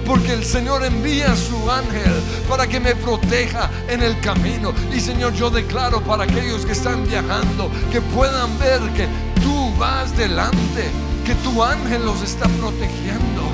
porque 0.07 0.33
el 0.33 0.44
Señor 0.44 0.85
envía 0.85 1.33
a 1.33 1.37
su 1.37 1.70
ángel 1.70 2.12
para 2.48 2.66
que 2.66 2.81
me 2.81 2.94
proteja 2.94 3.70
en 3.88 4.03
el 4.03 4.20
camino. 4.20 4.72
Y 4.94 5.00
Señor, 5.00 5.35
yo 5.35 5.50
declaro 5.50 6.00
para 6.03 6.24
aquellos 6.24 6.64
que 6.66 6.72
están 6.72 7.07
viajando 7.07 7.70
que 7.90 8.00
puedan 8.00 8.59
ver 8.59 8.81
que 8.94 9.07
tú 9.42 9.74
vas 9.79 10.16
delante, 10.16 10.90
que 11.24 11.35
tu 11.37 11.62
ángel 11.62 12.05
los 12.05 12.22
está 12.22 12.46
protegiendo 12.48 13.50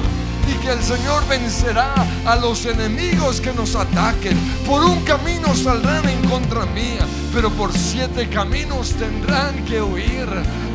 y 0.49 0.55
que 0.59 0.71
el 0.71 0.83
Señor 0.83 1.27
vencerá 1.29 1.93
a 2.25 2.37
los 2.37 2.67
enemigos 2.67 3.41
que 3.41 3.53
nos 3.53 3.75
ataquen. 3.75 4.39
Por 4.67 4.83
un 4.85 5.03
camino 5.05 5.55
saldrán 5.55 6.09
en 6.09 6.29
contra 6.29 6.67
mía, 6.67 7.07
pero 7.37 7.51
por 7.51 7.71
siete 7.71 8.31
caminos 8.31 8.93
tendrán 8.93 9.63
que 9.67 9.83
huir. 9.83 10.27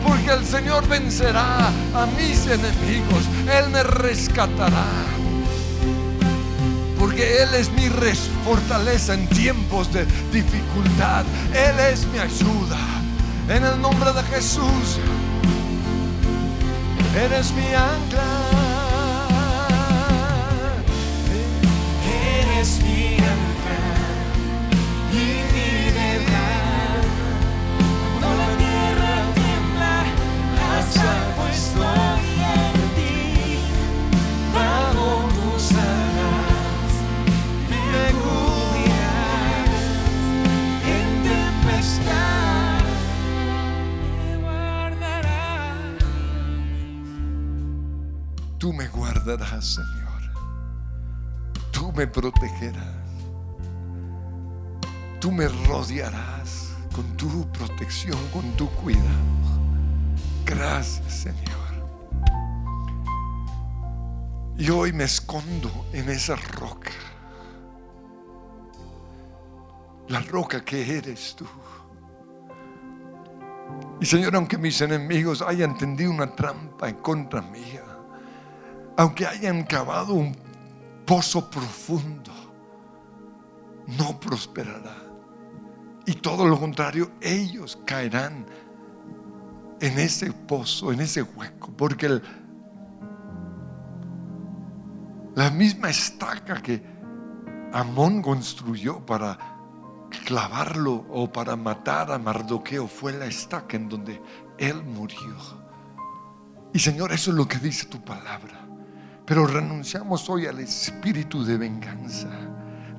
Porque 0.08 0.30
el 0.30 0.45
Señor 0.45 0.88
vencerá 0.88 1.65
a 1.67 2.06
mis 2.15 2.45
enemigos. 2.45 3.24
Él 3.52 3.71
me 3.71 3.82
rescatará. 3.82 4.86
Porque 7.00 7.41
Él 7.41 7.56
es 7.56 7.71
mi 7.71 7.89
fortaleza 8.45 9.15
en 9.15 9.28
tiempos 9.30 9.91
de 9.91 10.06
dificultad. 10.32 11.26
Él 11.52 11.80
es 11.91 12.06
mi 12.06 12.19
ayuda. 12.19 12.78
En 13.50 13.63
el 13.63 13.82
nombre 13.82 14.13
de 14.13 14.21
Jesús, 14.21 15.00
eres 17.15 17.52
mi 17.54 17.74
ancla. 17.74 18.21
Eres 22.06 22.80
mi 22.84 23.15
ancla 23.15 23.52
Tú 48.62 48.72
me 48.72 48.88
guardarás, 48.90 49.66
Señor. 49.66 50.22
Tú 51.72 51.92
me 51.94 52.06
protegerás. 52.06 52.86
Tú 55.20 55.32
me 55.32 55.48
rodearás 55.48 56.70
con 56.96 57.06
tu 57.18 57.52
protección, 57.52 58.20
con 58.32 58.44
tu 58.52 58.70
cuidado. 58.70 59.51
Gracias, 60.54 61.14
Señor. 61.14 61.88
Y 64.58 64.70
hoy 64.70 64.92
me 64.92 65.06
escondo 65.06 65.88
en 65.94 66.10
esa 66.10 66.36
roca. 66.36 66.92
La 70.10 70.20
roca 70.20 70.64
que 70.66 70.98
eres 70.98 71.38
tú. 71.38 71.46
Y 74.02 74.06
Señor, 74.06 74.36
aunque 74.36 74.58
mis 74.58 74.82
enemigos 74.82 75.42
hayan 75.42 75.78
tendido 75.78 76.12
una 76.12 76.36
trampa 76.36 76.90
en 76.90 76.96
contra 76.98 77.42
mía, 77.42 77.86
aunque 78.98 79.26
hayan 79.26 79.64
cavado 79.64 80.16
un 80.16 80.36
pozo 81.06 81.50
profundo, 81.50 82.34
no 83.88 84.20
prosperará. 84.20 84.98
Y 86.06 86.16
todo 86.16 86.46
lo 86.46 86.60
contrario, 86.60 87.12
ellos 87.22 87.80
caerán 87.86 88.46
en 89.82 90.00
ese 90.00 90.32
pozo, 90.32 90.94
en 90.94 91.02
ese 91.02 91.24
hueco, 91.24 91.72
porque 91.76 92.22
la 95.36 95.50
misma 95.50 95.89
estaca 95.89 96.62
que 96.62 96.84
Amón 97.74 98.22
construyó 98.22 99.04
para 99.06 99.38
clavarlo 100.26 101.06
o 101.10 101.32
para 101.32 101.56
matar 101.56 102.12
a 102.12 102.20
Mardoqueo 102.20 102.88
fue 102.88 103.13
la 103.13 103.26
estaca 103.26 103.76
en 103.76 103.89
donde 103.89 104.22
él 104.58 104.84
murió. 104.84 105.36
Y 106.74 106.80
Señor, 106.80 107.12
eso 107.12 107.32
es 107.32 107.38
lo 107.38 107.48
que 107.48 107.58
dice 107.58 107.88
tu 107.88 108.04
palabra. 108.04 108.67
Pero 109.26 109.48
renunciamos 109.48 110.30
hoy 110.30 110.46
al 110.46 110.60
espíritu 110.60 111.44
de 111.44 111.58
venganza. 111.58 112.30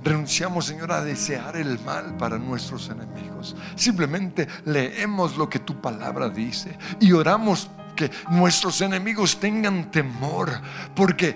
Renunciamos, 0.04 0.66
Señor, 0.66 0.92
a 0.92 1.02
desear 1.02 1.56
el 1.56 1.78
mal 1.80 2.16
para 2.16 2.38
nuestros 2.38 2.88
enemigos. 2.88 3.54
Simplemente 3.76 4.48
leemos 4.64 5.36
lo 5.36 5.48
que 5.48 5.60
tu 5.60 5.80
palabra 5.80 6.28
dice 6.28 6.76
y 7.00 7.12
oramos 7.12 7.70
que 7.94 8.10
nuestros 8.30 8.80
enemigos 8.80 9.38
tengan 9.38 9.90
temor, 9.90 10.50
porque 10.94 11.34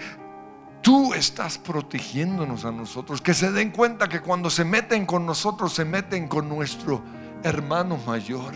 tú 0.82 1.14
estás 1.14 1.58
protegiéndonos 1.58 2.64
a 2.64 2.72
nosotros. 2.72 3.20
Que 3.20 3.34
se 3.34 3.52
den 3.52 3.70
cuenta 3.70 4.08
que 4.08 4.20
cuando 4.20 4.50
se 4.50 4.64
meten 4.64 5.06
con 5.06 5.26
nosotros, 5.26 5.72
se 5.72 5.84
meten 5.84 6.28
con 6.28 6.48
nuestro 6.48 7.02
hermano 7.42 7.98
mayor, 8.06 8.54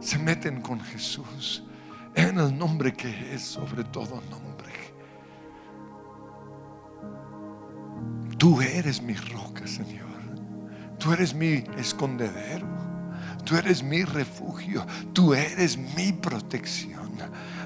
se 0.00 0.18
meten 0.18 0.60
con 0.60 0.80
Jesús, 0.80 1.64
en 2.14 2.38
el 2.38 2.56
nombre 2.56 2.92
que 2.92 3.34
es 3.34 3.42
sobre 3.42 3.84
todo 3.84 4.22
nombre. 4.30 4.49
Tú 8.40 8.62
eres 8.62 9.02
mi 9.02 9.12
roca, 9.12 9.66
Señor. 9.66 10.08
Tú 10.98 11.12
eres 11.12 11.34
mi 11.34 11.62
escondedero. 11.76 12.66
Tú 13.44 13.54
eres 13.54 13.82
mi 13.82 14.02
refugio. 14.02 14.86
Tú 15.12 15.34
eres 15.34 15.76
mi 15.76 16.10
protección. 16.14 17.10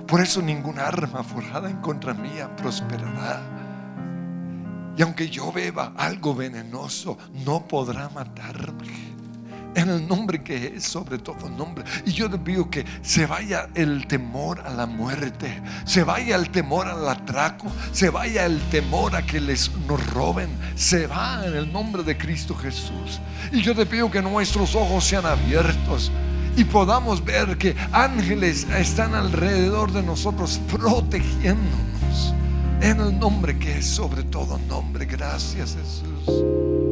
Por 0.08 0.20
eso 0.20 0.42
ninguna 0.42 0.88
arma 0.88 1.22
forjada 1.22 1.70
en 1.70 1.76
contra 1.76 2.12
mía 2.12 2.56
prosperará. 2.56 3.40
Y 4.96 5.02
aunque 5.02 5.30
yo 5.30 5.52
beba 5.52 5.92
algo 5.96 6.34
venenoso, 6.34 7.18
no 7.46 7.68
podrá 7.68 8.08
matarme. 8.08 9.13
En 9.74 9.88
el 9.88 10.06
nombre 10.06 10.42
que 10.42 10.74
es 10.76 10.84
sobre 10.84 11.18
todo 11.18 11.48
nombre. 11.48 11.84
Y 12.06 12.12
yo 12.12 12.28
le 12.28 12.38
pido 12.38 12.70
que 12.70 12.84
se 13.02 13.26
vaya 13.26 13.68
el 13.74 14.06
temor 14.06 14.60
a 14.60 14.70
la 14.70 14.86
muerte, 14.86 15.60
se 15.84 16.04
vaya 16.04 16.36
el 16.36 16.50
temor 16.50 16.86
al 16.86 17.08
atraco, 17.08 17.66
se 17.92 18.10
vaya 18.10 18.46
el 18.46 18.60
temor 18.70 19.16
a 19.16 19.22
que 19.22 19.40
les 19.40 19.70
nos 19.88 20.04
roben. 20.12 20.48
Se 20.76 21.06
va 21.06 21.44
en 21.46 21.54
el 21.54 21.72
nombre 21.72 22.02
de 22.02 22.16
Cristo 22.16 22.54
Jesús. 22.54 23.20
Y 23.52 23.62
yo 23.62 23.74
te 23.74 23.86
pido 23.86 24.10
que 24.10 24.22
nuestros 24.22 24.74
ojos 24.74 25.04
sean 25.04 25.26
abiertos 25.26 26.10
y 26.56 26.64
podamos 26.64 27.24
ver 27.24 27.58
que 27.58 27.74
ángeles 27.92 28.66
están 28.78 29.14
alrededor 29.14 29.92
de 29.92 30.02
nosotros 30.02 30.60
protegiéndonos. 30.70 32.34
En 32.80 33.00
el 33.00 33.18
nombre 33.18 33.58
que 33.58 33.78
es 33.78 33.86
sobre 33.86 34.22
todo 34.24 34.58
nombre. 34.68 35.06
Gracias 35.06 35.76
Jesús. 35.76 36.83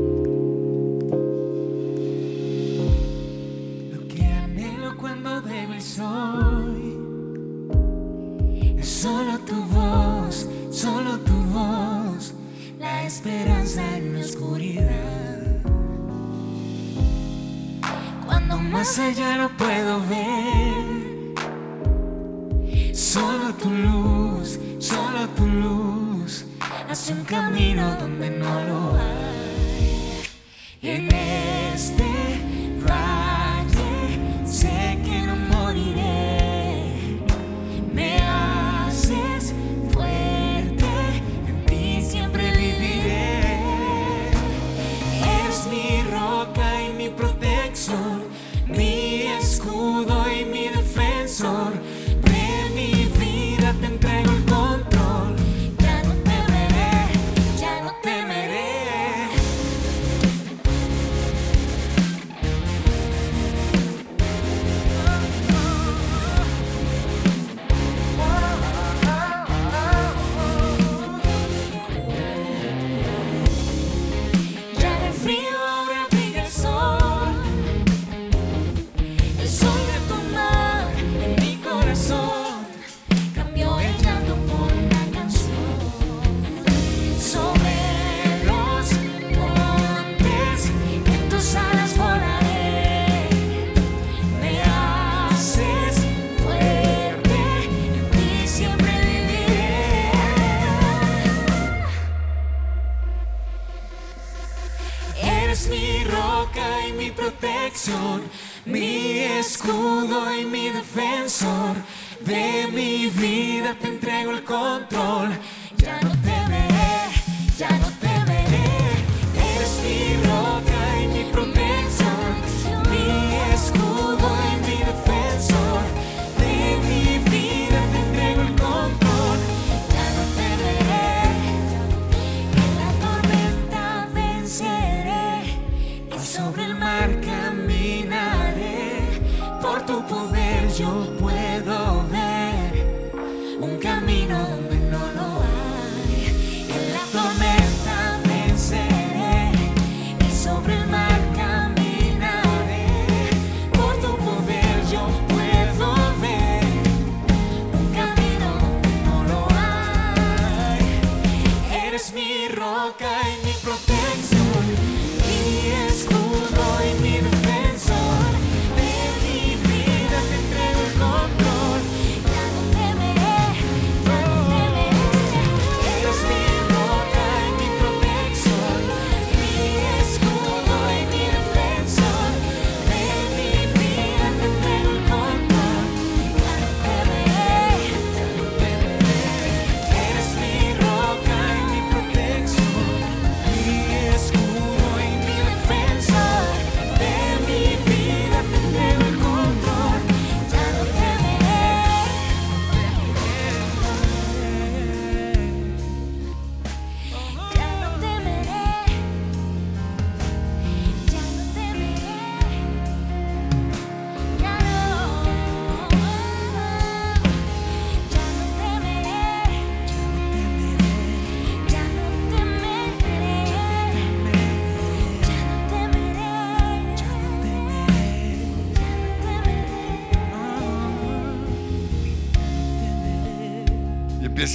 Soy 6.03 6.99
solo 8.83 9.39
tu 9.41 9.57
voz, 9.77 10.47
solo 10.71 11.19
tu 11.21 11.37
voz, 11.57 12.35
la 12.79 13.05
esperanza 13.05 13.83
en 13.97 14.15
la 14.15 14.21
oscuridad. 14.21 15.39
Cuando 18.27 18.59
más 18.59 18.99
allá 18.99 19.37
no 19.37 19.49
puedo 19.57 20.01
ver, 20.15 21.35
solo 22.95 23.55
tu 23.63 23.71
luz, 23.71 24.59
solo 24.79 25.29
tu 25.37 25.47
luz 25.47 26.45
hace 26.91 27.13
un 27.13 27.25
camino 27.25 27.97
donde 28.01 28.31
no 28.31 28.65
lo 28.69 28.95
hay. 28.95 30.23
En 30.83 31.09
este 31.75 32.12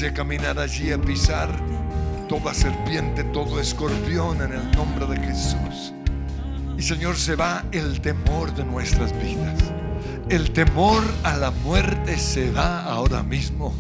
A 0.06 0.14
caminar 0.14 0.60
allí, 0.60 0.92
a 0.92 1.02
pisar 1.02 1.50
toda 2.30 2.54
serpiente, 2.54 3.24
todo 3.24 3.60
escorpión 3.60 4.40
en 4.44 4.54
el 4.54 4.72
nombre 4.74 5.08
de 5.08 5.20
Jesús. 5.26 5.92
Y 6.78 6.84
Señor, 6.84 7.16
se 7.16 7.36
va 7.36 7.66
el 7.72 8.00
temor 8.00 8.54
de 8.54 8.64
nuestras 8.64 9.12
vidas. 9.20 9.58
El 10.30 10.54
temor 10.54 11.04
a 11.24 11.36
la 11.36 11.50
muerte 11.50 12.20
se 12.20 12.52
va 12.52 12.84
ahora 12.84 13.24
mismo. 13.24 13.74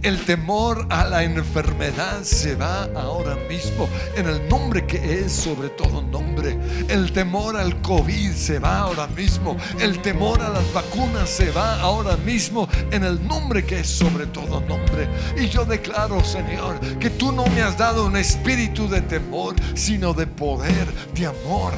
El 0.00 0.24
temor 0.24 0.86
a 0.90 1.06
la 1.06 1.24
enfermedad 1.24 2.22
se 2.22 2.54
va 2.54 2.84
ahora 2.94 3.34
mismo 3.48 3.88
en 4.16 4.28
el 4.28 4.48
nombre 4.48 4.86
que 4.86 5.22
es 5.24 5.32
sobre 5.32 5.70
todo 5.70 6.02
nombre. 6.02 6.23
El 6.88 7.12
temor 7.12 7.56
al 7.56 7.80
COVID 7.80 8.32
se 8.32 8.58
va 8.58 8.80
ahora 8.80 9.06
mismo. 9.08 9.56
El 9.80 10.00
temor 10.00 10.40
a 10.42 10.50
las 10.50 10.72
vacunas 10.72 11.28
se 11.30 11.50
va 11.50 11.80
ahora 11.80 12.16
mismo 12.18 12.68
en 12.90 13.04
el 13.04 13.26
nombre 13.26 13.64
que 13.64 13.80
es 13.80 13.88
sobre 13.88 14.26
todo 14.26 14.60
nombre. 14.60 15.08
Y 15.36 15.48
yo 15.48 15.64
declaro, 15.64 16.22
Señor, 16.24 16.78
que 16.98 17.10
tú 17.10 17.32
no 17.32 17.46
me 17.46 17.62
has 17.62 17.78
dado 17.78 18.06
un 18.06 18.16
espíritu 18.16 18.88
de 18.88 19.00
temor, 19.00 19.54
sino 19.74 20.12
de 20.12 20.26
poder, 20.26 20.86
de 21.14 21.26
amor, 21.26 21.72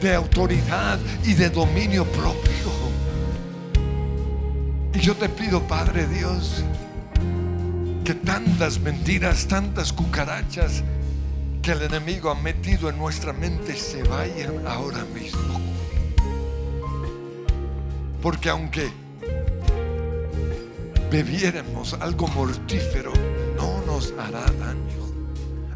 de 0.00 0.14
autoridad 0.14 0.98
y 1.24 1.34
de 1.34 1.50
dominio 1.50 2.04
propio. 2.04 2.54
Y 4.94 5.00
yo 5.00 5.16
te 5.16 5.28
pido, 5.28 5.60
Padre 5.62 6.06
Dios, 6.06 6.62
que 8.04 8.14
tantas 8.14 8.78
mentiras, 8.78 9.46
tantas 9.46 9.92
cucarachas 9.92 10.84
que 11.64 11.72
el 11.72 11.80
enemigo 11.80 12.28
ha 12.28 12.34
metido 12.34 12.90
en 12.90 12.98
nuestra 12.98 13.32
mente 13.32 13.74
se 13.74 14.02
vayan 14.02 14.66
ahora 14.66 15.02
mismo. 15.14 15.58
Porque 18.20 18.50
aunque 18.50 18.92
bebiéramos 21.10 21.94
algo 21.94 22.28
mortífero, 22.28 23.14
no 23.56 23.80
nos 23.86 24.12
hará 24.18 24.42
daño. 24.42 25.04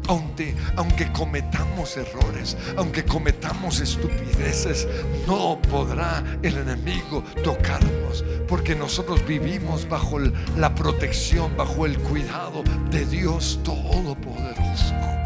Aunque, 0.07 0.55
aunque 0.75 1.11
cometamos 1.11 1.97
errores, 1.97 2.55
aunque 2.77 3.03
cometamos 3.03 3.79
estupideces, 3.79 4.87
no 5.25 5.59
podrá 5.71 6.23
el 6.43 6.57
enemigo 6.57 7.23
tocarnos, 7.43 8.23
porque 8.47 8.75
nosotros 8.75 9.25
vivimos 9.25 9.89
bajo 9.89 10.19
la 10.19 10.75
protección, 10.75 11.57
bajo 11.57 11.87
el 11.87 11.97
cuidado 11.97 12.63
de 12.91 13.05
Dios 13.07 13.59
Todopoderoso. 13.63 15.18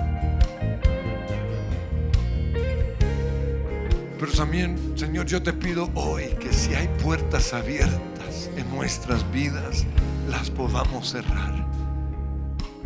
Pero 4.24 4.38
también, 4.38 4.94
Señor, 4.96 5.26
yo 5.26 5.44
te 5.44 5.52
pido 5.52 5.90
hoy 5.96 6.28
que 6.40 6.54
si 6.54 6.74
hay 6.74 6.88
puertas 7.04 7.54
abiertas 7.54 8.50
en 8.56 8.74
nuestras 8.74 9.30
vidas, 9.34 9.86
las 10.30 10.50
podamos 10.50 11.10
cerrar. 11.10 11.68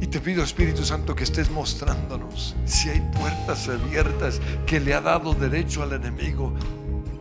Y 0.02 0.08
te 0.08 0.20
pido, 0.20 0.44
Espíritu 0.44 0.84
Santo, 0.84 1.14
que 1.14 1.26
estés 1.26 1.52
mostrándonos 1.52 2.56
si 2.66 2.90
hay 2.90 3.02
puertas 3.16 3.70
abiertas 3.70 4.42
que 4.66 4.80
le 4.80 4.96
ha 4.96 5.02
dado 5.02 5.36
derecho 5.36 5.84
al 5.84 5.94
enemigo 5.94 6.56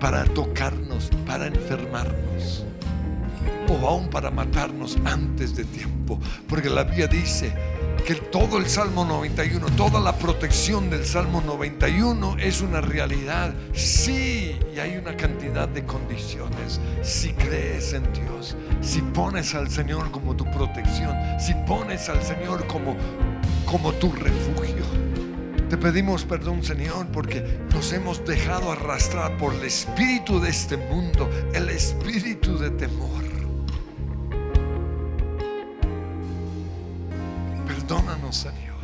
para 0.00 0.24
tocarnos, 0.24 1.10
para 1.26 1.48
enfermarnos, 1.48 2.64
o 3.68 3.86
aún 3.86 4.08
para 4.08 4.30
matarnos 4.30 4.96
antes 5.04 5.54
de 5.54 5.64
tiempo. 5.66 6.18
Porque 6.48 6.70
la 6.70 6.84
Biblia 6.84 7.06
dice 7.06 7.52
que 8.06 8.14
todo 8.14 8.58
el 8.58 8.68
Salmo 8.68 9.04
91, 9.04 9.66
toda 9.70 9.98
la 9.98 10.16
protección 10.16 10.88
del 10.90 11.04
Salmo 11.04 11.42
91 11.44 12.36
es 12.38 12.60
una 12.60 12.80
realidad. 12.80 13.52
Sí, 13.72 14.56
y 14.72 14.78
hay 14.78 14.96
una 14.96 15.16
cantidad 15.16 15.68
de 15.68 15.84
condiciones. 15.84 16.80
Si 17.02 17.32
crees 17.32 17.94
en 17.94 18.04
Dios, 18.12 18.56
si 18.80 19.02
pones 19.02 19.56
al 19.56 19.68
Señor 19.68 20.12
como 20.12 20.36
tu 20.36 20.48
protección, 20.52 21.16
si 21.40 21.52
pones 21.66 22.08
al 22.08 22.22
Señor 22.22 22.68
como, 22.68 22.96
como 23.64 23.92
tu 23.94 24.12
refugio. 24.12 24.84
Te 25.68 25.76
pedimos 25.76 26.24
perdón, 26.24 26.62
Señor, 26.62 27.08
porque 27.08 27.58
nos 27.74 27.92
hemos 27.92 28.24
dejado 28.24 28.70
arrastrar 28.70 29.36
por 29.36 29.52
el 29.52 29.64
espíritu 29.64 30.38
de 30.38 30.50
este 30.50 30.76
mundo, 30.76 31.28
el 31.54 31.70
espíritu 31.70 32.56
de 32.56 32.70
temor. 32.70 33.25
Señor, 38.36 38.76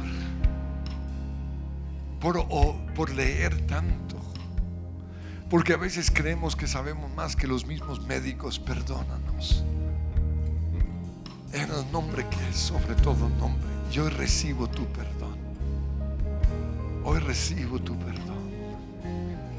por, 2.21 2.47
por 2.95 3.11
leer 3.11 3.67
tanto. 3.67 4.17
Porque 5.51 5.75
a 5.75 5.77
veces 5.77 6.11
creemos 6.11 6.57
que 6.57 6.67
sabemos 6.67 7.15
más 7.15 7.37
que 7.37 7.47
los 7.47 7.67
mismos 7.67 8.01
médicos. 8.07 8.59
Perdónanos. 8.59 9.63
En 11.53 11.71
el 11.71 11.93
nombre 11.93 12.27
que 12.31 12.49
es 12.49 12.57
sobre 12.57 12.95
todo 12.95 13.29
nombre. 13.29 13.69
Yo 13.91 14.09
recibo 14.09 14.67
tu 14.67 14.87
perdón. 14.87 15.37
Hoy 17.05 17.19
recibo 17.19 17.79
tu 17.79 17.95
perdón. 17.99 18.51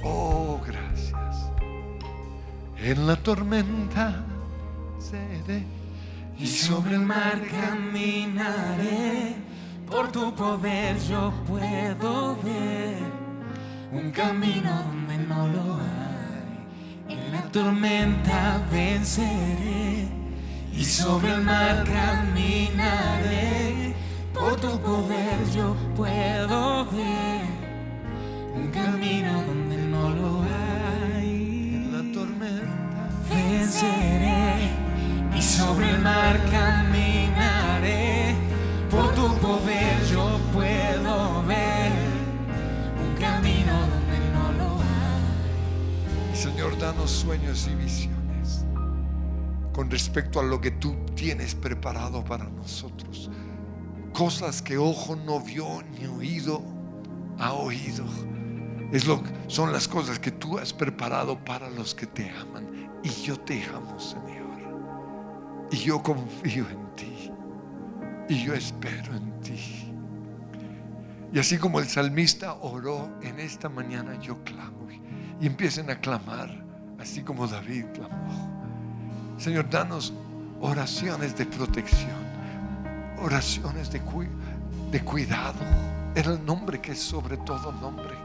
Oh, 0.03 0.59
gracias. 0.65 1.51
En 2.77 3.05
la 3.05 3.15
tormenta 3.15 4.25
seré. 4.99 5.63
Y 6.39 6.47
sobre 6.47 6.95
el 6.95 7.01
mar 7.01 7.39
caminaré, 7.47 9.35
por 9.93 10.11
tu 10.11 10.33
poder 10.33 10.97
yo 11.07 11.31
puedo 11.47 12.35
ver 12.41 12.97
un 13.91 14.11
camino 14.11 14.71
donde 14.87 15.17
no 15.17 15.47
lo 15.47 15.75
hay. 15.75 17.15
En 17.15 17.31
la 17.31 17.43
tormenta 17.51 18.59
venceré 18.71 20.07
y 20.75 20.83
sobre 20.83 21.35
el 21.35 21.43
mar 21.43 21.83
caminaré, 21.83 23.93
por 24.33 24.55
tu 24.55 24.79
poder 24.79 25.37
yo 25.55 25.75
puedo 25.95 26.85
ver 26.85 27.45
un 28.55 28.71
camino 28.71 29.43
donde 29.43 29.77
no 29.77 30.09
lo 30.09 30.41
hay 30.41 31.75
En 31.75 31.91
la 31.91 32.13
tormenta. 32.13 33.09
venceré 33.29 34.71
y 35.37 35.41
sobre 35.41 35.91
el 35.91 35.99
mar 35.99 36.39
caminaré. 36.49 37.12
Tu 39.23 39.29
poder 39.37 40.03
yo 40.11 40.37
puedo 40.51 41.43
ver 41.43 41.93
un 42.99 43.15
camino 43.17 43.71
donde 43.79 44.19
no 44.33 44.51
lo 44.51 44.75
hay. 44.81 46.35
Señor, 46.35 46.77
danos 46.77 47.09
sueños 47.09 47.69
y 47.71 47.75
visiones. 47.75 48.65
con 49.71 49.89
respecto 49.89 50.41
a 50.41 50.43
lo 50.43 50.59
que 50.59 50.71
tú 50.71 50.97
tienes 51.15 51.55
preparado 51.55 52.21
para 52.25 52.43
nosotros. 52.49 53.31
Cosas 54.11 54.61
que 54.61 54.77
ojo 54.77 55.15
no 55.15 55.39
vio 55.39 55.81
ni 55.83 56.05
oído 56.05 56.61
ha 57.39 57.53
oído. 57.53 58.03
Es 58.91 59.07
lo, 59.07 59.23
son 59.47 59.71
las 59.71 59.87
cosas 59.87 60.19
que 60.19 60.31
tú 60.31 60.59
has 60.59 60.73
preparado 60.73 61.39
para 61.45 61.69
los 61.69 61.95
que 61.95 62.07
te 62.07 62.29
aman. 62.29 62.91
Y 63.01 63.09
yo 63.23 63.39
te 63.39 63.63
amo, 63.63 63.97
Señor. 64.01 64.43
Y 65.71 65.77
yo 65.77 66.03
confío 66.03 66.67
en 66.69 66.95
ti. 66.97 67.32
Y 68.29 68.43
yo 68.43 68.53
espero 68.53 69.15
en 69.15 69.41
ti. 69.41 69.91
Y 71.33 71.39
así 71.39 71.57
como 71.57 71.79
el 71.79 71.87
salmista 71.87 72.53
oró 72.53 73.09
en 73.21 73.39
esta 73.39 73.69
mañana, 73.69 74.19
yo 74.21 74.43
clamo. 74.43 74.83
Y 75.41 75.47
empiecen 75.47 75.89
a 75.89 75.99
clamar, 75.99 76.63
así 76.99 77.21
como 77.21 77.47
David 77.47 77.85
clamó. 77.93 78.49
Señor, 79.37 79.69
danos 79.69 80.13
oraciones 80.61 81.35
de 81.35 81.45
protección, 81.45 82.23
oraciones 83.21 83.91
de, 83.91 83.99
cuidado, 85.01 85.59
en 86.15 86.25
el 86.25 86.45
nombre 86.45 86.79
que 86.79 86.93
es 86.93 86.99
sobre 86.99 87.35
todo 87.37 87.73
nombre. 87.73 88.15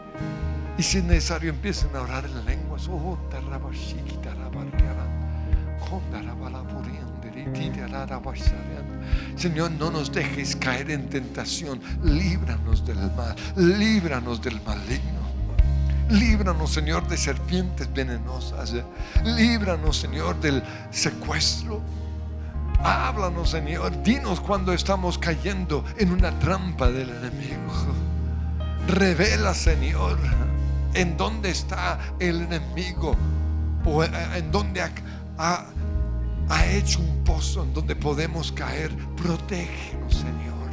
Y 0.77 0.83
si 0.83 0.99
es 0.99 1.05
necesario, 1.05 1.51
empiecen 1.51 1.97
a 1.97 2.03
orar 2.03 2.25
en 2.25 2.45
lenguas. 2.45 2.87
Oh, 2.87 3.19
Señor, 9.37 9.71
no 9.73 9.91
nos 9.91 10.13
dejes 10.13 10.57
caer 10.57 10.91
en 10.91 11.09
tentación. 11.09 11.81
Líbranos 12.03 12.85
del 12.85 12.99
mal. 13.13 13.35
Líbranos 13.57 14.43
del 14.43 14.61
maligno. 14.63 15.19
Líbranos, 16.11 16.73
Señor, 16.73 17.07
de 17.07 17.17
serpientes 17.17 17.93
venenosas. 17.93 18.75
Líbranos, 19.25 19.97
Señor, 19.97 20.41
del 20.41 20.63
secuestro. 20.91 21.83
Háblanos, 22.83 23.51
Señor. 23.51 24.03
Dinos 24.03 24.41
cuando 24.41 24.73
estamos 24.73 25.19
cayendo 25.19 25.85
en 25.99 26.13
una 26.13 26.37
trampa 26.39 26.91
del 26.91 27.11
enemigo. 27.11 27.73
Revela, 28.87 29.53
Señor, 29.53 30.19
en 30.95 31.17
dónde 31.17 31.51
está 31.51 31.99
el 32.19 32.43
enemigo 32.43 33.15
o 33.85 34.05
en 34.05 34.51
dónde 34.51 34.81
ha 34.81 34.91
ha 35.39 35.67
hecho 36.79 37.01
un 37.01 37.25
pozo 37.25 37.63
en 37.63 37.75
donde 37.75 37.97
podemos 37.97 38.53
caer. 38.53 38.95
Protégenos, 39.17 40.15
Señor, 40.15 40.71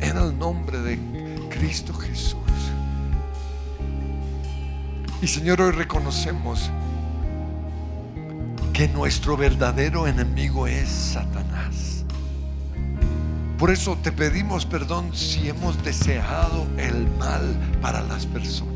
en 0.00 0.16
el 0.16 0.38
nombre 0.38 0.78
de 0.78 0.98
Cristo 1.50 1.92
Jesús. 1.94 2.38
Y 5.20 5.28
Señor, 5.28 5.60
hoy 5.60 5.72
reconocemos 5.72 6.70
que 8.72 8.88
nuestro 8.88 9.36
verdadero 9.36 10.06
enemigo 10.06 10.66
es 10.66 10.88
Satanás. 10.88 12.04
Por 13.58 13.70
eso 13.70 13.96
te 14.02 14.10
pedimos 14.10 14.66
perdón 14.66 15.14
si 15.14 15.48
hemos 15.48 15.82
deseado 15.84 16.66
el 16.78 17.06
mal 17.18 17.56
para 17.80 18.02
las 18.02 18.26
personas. 18.26 18.71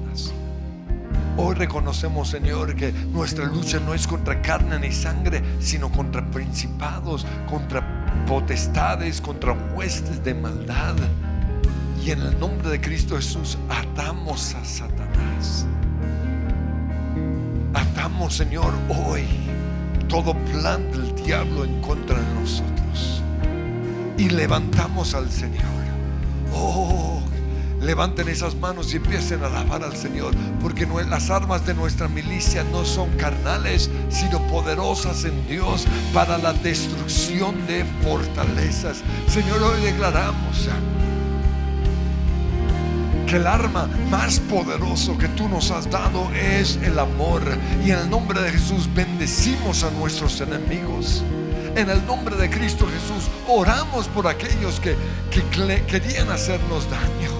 Hoy 1.38 1.54
reconocemos, 1.54 2.28
Señor, 2.28 2.74
que 2.74 2.92
nuestra 2.92 3.44
lucha 3.44 3.78
no 3.78 3.92
es 3.92 4.06
contra 4.06 4.40
carne 4.40 4.78
ni 4.78 4.90
sangre, 4.90 5.42
sino 5.60 5.92
contra 5.92 6.24
principados, 6.30 7.26
contra 7.48 8.24
potestades, 8.26 9.20
contra 9.20 9.52
huestes 9.74 10.24
de 10.24 10.34
maldad. 10.34 10.94
Y 12.02 12.10
en 12.10 12.22
el 12.22 12.38
nombre 12.40 12.70
de 12.70 12.80
Cristo 12.80 13.16
Jesús 13.16 13.58
atamos 13.68 14.54
a 14.54 14.64
Satanás. 14.64 15.66
Atamos, 17.74 18.34
Señor, 18.34 18.72
hoy 18.88 19.26
todo 20.08 20.34
plan 20.52 20.90
del 20.90 21.14
diablo 21.16 21.64
en 21.64 21.82
contra 21.82 22.18
de 22.18 22.34
nosotros. 22.40 23.22
Y 24.16 24.30
levantamos 24.30 25.14
al 25.14 25.30
Señor. 25.30 25.60
Oh, 26.54 26.85
levanten 27.86 28.28
esas 28.28 28.56
manos 28.56 28.92
y 28.92 28.96
empiecen 28.96 29.44
a 29.44 29.46
alabar 29.46 29.84
al 29.84 29.96
Señor, 29.96 30.34
porque 30.60 30.86
las 31.08 31.30
armas 31.30 31.64
de 31.64 31.74
nuestra 31.74 32.08
milicia 32.08 32.64
no 32.64 32.84
son 32.84 33.08
carnales, 33.16 33.88
sino 34.08 34.40
poderosas 34.48 35.24
en 35.24 35.46
Dios 35.46 35.86
para 36.12 36.36
la 36.36 36.52
destrucción 36.52 37.66
de 37.68 37.84
fortalezas. 38.02 39.02
Señor, 39.28 39.62
hoy 39.62 39.80
declaramos 39.82 40.68
que 43.26 43.36
el 43.36 43.46
arma 43.46 43.88
más 44.10 44.40
poderoso 44.40 45.16
que 45.16 45.28
tú 45.28 45.48
nos 45.48 45.70
has 45.70 45.90
dado 45.90 46.30
es 46.32 46.76
el 46.82 46.98
amor. 46.98 47.42
Y 47.84 47.90
en 47.90 47.98
el 47.98 48.10
nombre 48.10 48.40
de 48.40 48.50
Jesús 48.50 48.88
bendecimos 48.94 49.84
a 49.84 49.90
nuestros 49.92 50.40
enemigos. 50.40 51.22
En 51.76 51.90
el 51.90 52.04
nombre 52.06 52.36
de 52.36 52.48
Cristo 52.48 52.86
Jesús 52.86 53.28
oramos 53.48 54.08
por 54.08 54.26
aquellos 54.26 54.80
que, 54.80 54.96
que 55.30 55.42
querían 55.86 56.30
hacernos 56.30 56.88
daño. 56.88 57.35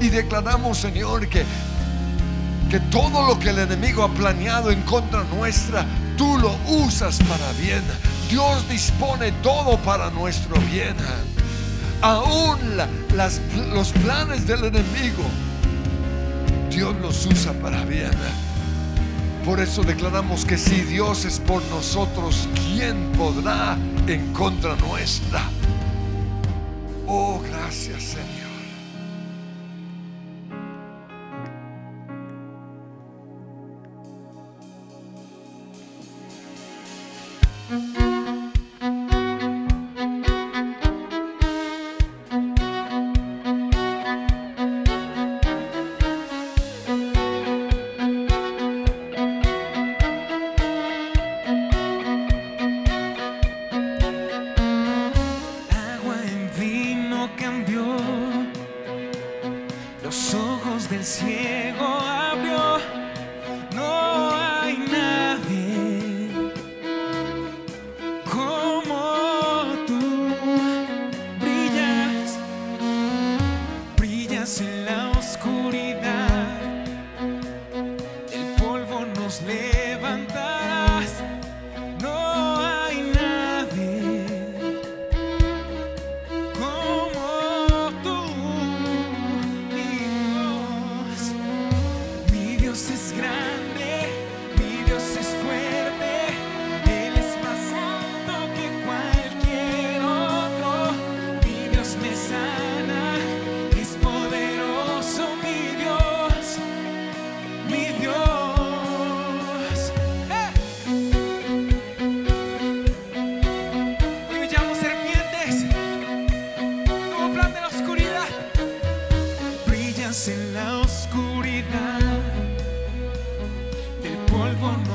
Y 0.00 0.08
declaramos, 0.08 0.78
Señor, 0.78 1.28
que, 1.28 1.44
que 2.70 2.80
todo 2.80 3.26
lo 3.26 3.38
que 3.38 3.50
el 3.50 3.58
enemigo 3.58 4.02
ha 4.04 4.08
planeado 4.08 4.70
en 4.70 4.82
contra 4.82 5.24
nuestra, 5.24 5.86
tú 6.16 6.38
lo 6.38 6.54
usas 6.66 7.18
para 7.20 7.52
bien. 7.52 7.82
Dios 8.28 8.68
dispone 8.68 9.32
todo 9.42 9.78
para 9.78 10.10
nuestro 10.10 10.60
bien. 10.72 10.96
Aún 12.02 12.58
los 13.72 13.88
planes 13.90 14.46
del 14.46 14.64
enemigo, 14.64 15.24
Dios 16.70 16.94
los 17.00 17.26
usa 17.26 17.52
para 17.54 17.84
bien. 17.84 18.10
Por 19.44 19.60
eso 19.60 19.82
declaramos 19.82 20.44
que 20.44 20.58
si 20.58 20.80
Dios 20.80 21.24
es 21.24 21.38
por 21.38 21.64
nosotros, 21.66 22.48
¿quién 22.54 23.12
podrá 23.12 23.78
en 24.08 24.32
contra 24.32 24.74
nuestra? 24.76 25.44
Oh, 27.06 27.40
gracias 27.48 28.02
Señor. 28.02 28.45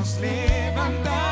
nos 0.02 0.18
levantar. 0.20 1.31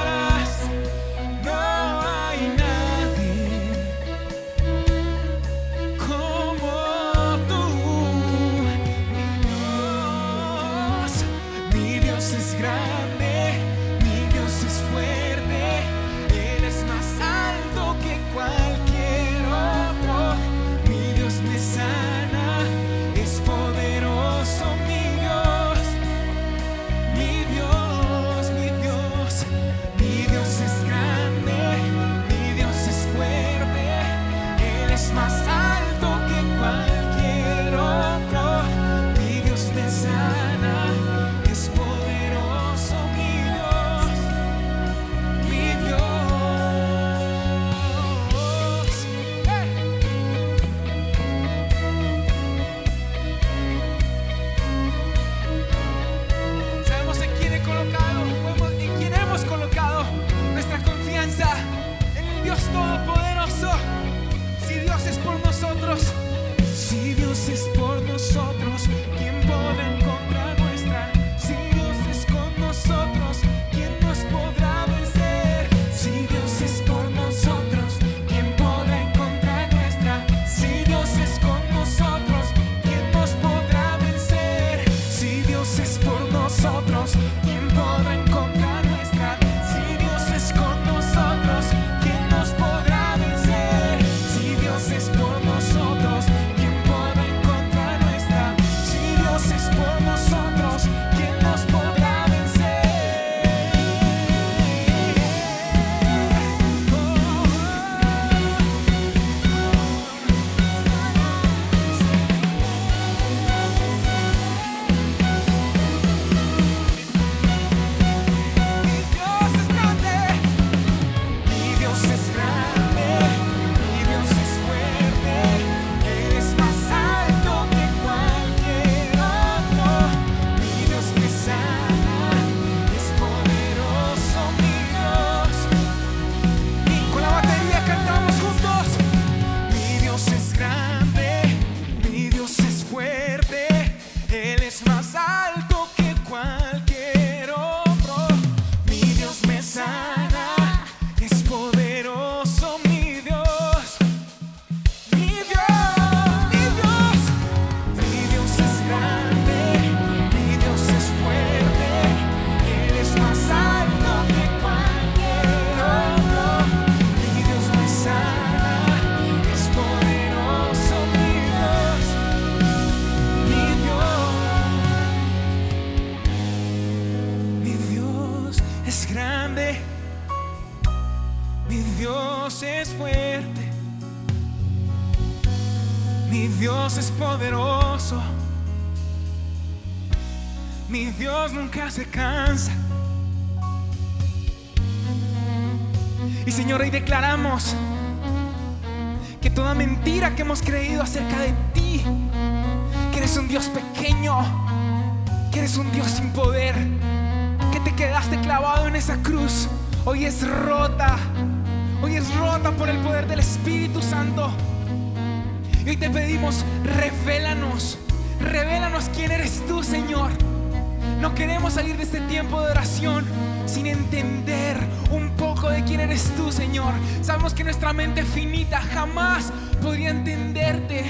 Sin 223.65 223.85
entender 223.85 224.77
un 225.11 225.29
poco 225.37 225.69
de 225.69 225.83
quién 225.83 225.99
eres 225.99 226.23
tú, 226.35 226.51
Señor. 226.51 226.93
Sabemos 227.21 227.53
que 227.53 227.63
nuestra 227.63 227.93
mente 227.93 228.23
finita 228.23 228.81
jamás 228.81 229.53
podría 229.81 230.09
entenderte, 230.09 231.05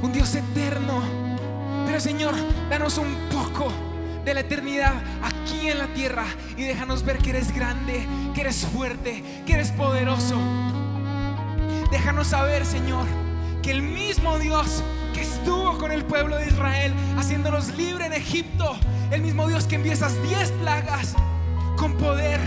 un 0.00 0.12
Dios 0.12 0.34
eterno. 0.34 1.02
Pero 1.86 2.00
Señor, 2.00 2.34
danos 2.70 2.98
un 2.98 3.14
poco 3.30 3.72
de 4.24 4.34
la 4.34 4.40
eternidad 4.40 4.94
aquí 5.22 5.68
en 5.68 5.78
la 5.78 5.88
tierra 5.88 6.24
y 6.56 6.62
déjanos 6.62 7.04
ver 7.04 7.18
que 7.18 7.30
eres 7.30 7.52
grande, 7.52 8.06
que 8.34 8.42
eres 8.42 8.64
fuerte, 8.64 9.22
que 9.44 9.54
eres 9.54 9.72
poderoso. 9.72 10.38
Déjanos 11.90 12.28
saber, 12.28 12.64
Señor, 12.64 13.06
que 13.62 13.70
el 13.70 13.82
mismo 13.82 14.38
Dios 14.38 14.82
que 15.14 15.22
estuvo 15.22 15.78
con 15.78 15.92
el 15.92 16.04
pueblo 16.04 16.36
de 16.36 16.46
Israel 16.46 16.92
haciéndolos 17.16 17.76
libre 17.76 18.06
en 18.06 18.12
Egipto, 18.12 18.76
el 19.10 19.22
mismo 19.22 19.46
Dios 19.46 19.66
que 19.66 19.76
envía 19.76 19.92
esas 19.92 20.20
diez 20.22 20.50
plagas 20.52 21.14
con 21.76 21.94
poder, 21.94 22.40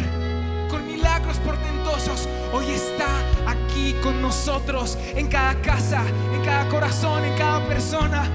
con 0.70 0.86
milagros 0.86 1.38
portentosos, 1.38 2.28
hoy 2.52 2.66
está 2.70 3.08
aquí 3.48 3.96
con 4.04 4.22
nosotros 4.22 4.98
en 5.16 5.28
cada 5.28 5.62
casa, 5.62 6.04
en 6.34 6.44
cada 6.44 6.68
corazón, 6.70 7.24
en 7.24 7.38
cada 7.38 7.66
persona. 7.68 8.30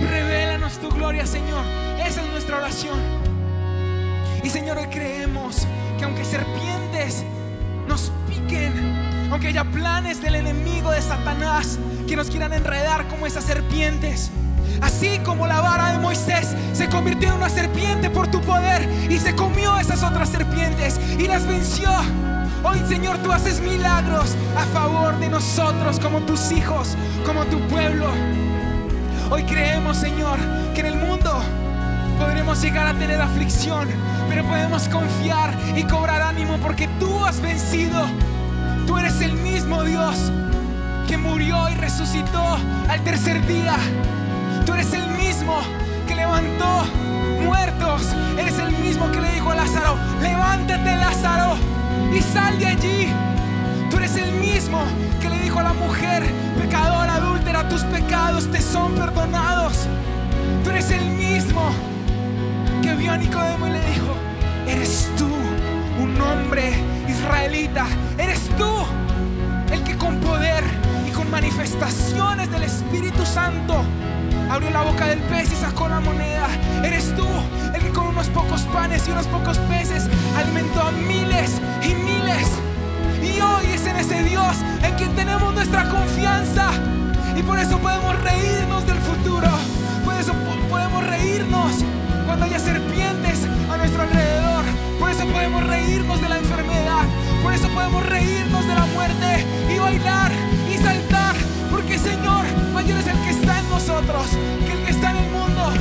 Revélanos 0.00 0.78
tu 0.78 0.90
gloria, 0.90 1.26
Señor. 1.26 1.64
Esa 1.98 2.22
es 2.22 2.30
nuestra 2.30 2.58
oración. 2.58 2.98
Y 4.42 4.50
Señor, 4.50 4.76
hoy 4.76 4.88
creemos 4.88 5.66
que 5.98 6.04
aunque 6.04 6.24
serpientes 6.24 7.24
nos 7.86 8.12
piquen, 8.28 9.01
aunque 9.32 9.48
haya 9.48 9.64
planes 9.64 10.20
del 10.20 10.34
enemigo 10.34 10.90
de 10.90 11.00
Satanás 11.00 11.78
que 12.06 12.16
nos 12.16 12.28
quieran 12.28 12.52
enredar 12.52 13.08
como 13.08 13.26
esas 13.26 13.44
serpientes, 13.44 14.30
así 14.82 15.18
como 15.24 15.46
la 15.46 15.62
vara 15.62 15.92
de 15.92 15.98
Moisés 15.98 16.54
se 16.74 16.86
convirtió 16.90 17.30
en 17.30 17.36
una 17.36 17.48
serpiente 17.48 18.10
por 18.10 18.30
tu 18.30 18.42
poder 18.42 18.86
y 19.08 19.18
se 19.18 19.34
comió 19.34 19.78
esas 19.78 20.02
otras 20.02 20.28
serpientes 20.28 21.00
y 21.18 21.26
las 21.26 21.46
venció. 21.46 21.88
Hoy, 22.62 22.78
Señor, 22.86 23.18
tú 23.18 23.32
haces 23.32 23.62
milagros 23.62 24.36
a 24.54 24.66
favor 24.66 25.18
de 25.18 25.30
nosotros 25.30 25.98
como 25.98 26.20
tus 26.20 26.52
hijos, 26.52 26.94
como 27.24 27.46
tu 27.46 27.58
pueblo. 27.68 28.10
Hoy 29.30 29.44
creemos, 29.44 29.96
Señor, 29.96 30.38
que 30.74 30.80
en 30.80 30.86
el 30.86 30.96
mundo 30.96 31.42
podremos 32.18 32.60
llegar 32.60 32.86
a 32.86 32.92
tener 32.92 33.18
aflicción, 33.18 33.88
pero 34.28 34.44
podemos 34.44 34.88
confiar 34.88 35.56
y 35.74 35.84
cobrar 35.84 36.20
ánimo 36.20 36.58
porque 36.58 36.86
tú 37.00 37.24
has 37.24 37.40
vencido. 37.40 38.06
Tú 38.86 38.98
eres 38.98 39.20
el 39.20 39.34
mismo 39.34 39.84
Dios 39.84 40.32
que 41.06 41.16
murió 41.16 41.68
y 41.68 41.74
resucitó 41.74 42.56
al 42.88 43.00
tercer 43.02 43.46
día. 43.46 43.76
Tú 44.66 44.74
eres 44.74 44.92
el 44.92 45.06
mismo 45.10 45.58
que 46.06 46.14
levantó 46.14 46.84
muertos. 47.44 48.02
Eres 48.38 48.58
el 48.58 48.72
mismo 48.78 49.10
que 49.12 49.20
le 49.20 49.32
dijo 49.32 49.50
a 49.50 49.54
Lázaro, 49.54 49.96
levántate 50.20 50.96
Lázaro 50.96 51.56
y 52.12 52.20
sal 52.20 52.58
de 52.58 52.66
allí. 52.66 53.08
Tú 53.90 53.96
eres 53.98 54.16
el 54.16 54.32
mismo 54.32 54.82
que 55.20 55.28
le 55.28 55.38
dijo 55.40 55.58
a 55.58 55.64
la 55.64 55.72
mujer, 55.72 56.24
pecadora, 56.58 57.16
adúltera, 57.16 57.68
tus 57.68 57.82
pecados 57.82 58.50
te 58.50 58.60
son 58.60 58.94
perdonados. 58.94 59.86
Tú 60.64 60.70
eres 60.70 60.90
el 60.90 61.04
mismo 61.10 61.70
que 62.82 62.94
vio 62.94 63.12
a 63.12 63.16
Nicodemo 63.16 63.66
y 63.68 63.70
le 63.70 63.80
dijo, 63.90 64.14
eres 64.66 65.10
tú 65.16 65.41
un 66.00 66.20
hombre 66.20 66.72
israelita, 67.08 67.86
eres 68.18 68.40
tú 68.56 68.84
el 69.72 69.82
que 69.84 69.96
con 69.96 70.18
poder 70.20 70.64
y 71.06 71.10
con 71.10 71.30
manifestaciones 71.30 72.50
del 72.50 72.64
Espíritu 72.64 73.24
Santo 73.24 73.82
abrió 74.50 74.70
la 74.70 74.82
boca 74.82 75.06
del 75.06 75.18
pez 75.20 75.50
y 75.52 75.56
sacó 75.56 75.88
la 75.88 76.00
moneda. 76.00 76.46
Eres 76.84 77.14
tú 77.16 77.26
el 77.74 77.82
que 77.82 77.90
con 77.90 78.08
unos 78.08 78.28
pocos 78.28 78.62
panes 78.72 79.08
y 79.08 79.10
unos 79.10 79.26
pocos 79.26 79.58
peces 79.60 80.08
alimentó 80.36 80.82
a 80.82 80.90
miles 80.92 81.60
y 81.82 81.94
miles. 81.94 82.48
Y 83.22 83.40
hoy 83.40 83.66
es 83.72 83.86
en 83.86 83.96
ese 83.96 84.22
Dios 84.24 84.56
en 84.82 84.94
quien 84.96 85.14
tenemos 85.14 85.54
nuestra 85.54 85.88
confianza. 85.88 86.70
Y 87.36 87.42
por 87.42 87.58
eso 87.58 87.78
podemos 87.78 88.20
reírnos 88.22 88.86
del 88.86 88.98
futuro. 88.98 89.48
Por 90.04 90.14
eso 90.14 90.34
podemos 90.68 91.06
reírnos 91.06 91.72
cuando 92.26 92.44
haya 92.44 92.58
serpientes. 92.58 93.31
Por 95.02 95.10
eso 95.10 95.26
podemos 95.26 95.66
reírnos 95.66 96.20
de 96.20 96.28
la 96.28 96.38
enfermedad. 96.38 97.04
Por 97.42 97.52
eso 97.52 97.68
podemos 97.70 98.06
reírnos 98.06 98.64
de 98.68 98.72
la 98.72 98.86
muerte 98.86 99.44
y 99.68 99.76
bailar 99.76 100.30
y 100.72 100.78
saltar. 100.78 101.34
Porque 101.72 101.98
Señor, 101.98 102.44
mayor 102.72 103.00
es 103.00 103.08
el 103.08 103.18
que 103.22 103.30
está 103.30 103.58
en 103.58 103.68
nosotros 103.68 104.26
que 104.64 104.72
el 104.72 104.84
que 104.84 104.90
está 104.92 105.10
en 105.10 105.16
el 105.16 105.30
mundo. 105.32 105.72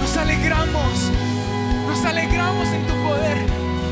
Nos 0.00 0.16
alegramos, 0.16 1.10
nos 1.88 2.04
alegramos 2.04 2.68
en 2.68 2.86
tu 2.86 2.94
poder. 3.02 3.38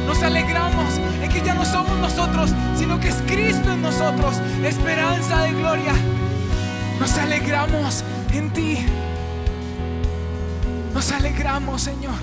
Nos 0.06 0.22
alegramos 0.22 0.94
en 1.20 1.28
que 1.28 1.42
ya 1.42 1.54
no 1.54 1.64
somos 1.64 1.98
nosotros, 1.98 2.52
sino 2.78 3.00
que 3.00 3.08
es 3.08 3.16
Cristo 3.26 3.72
en 3.72 3.82
nosotros, 3.82 4.36
esperanza 4.62 5.40
de 5.40 5.54
gloria. 5.54 5.92
Nos 7.00 7.18
alegramos 7.18 8.04
en 8.32 8.52
ti. 8.52 8.78
Nos 10.94 11.10
alegramos, 11.10 11.82
Señor, 11.82 12.14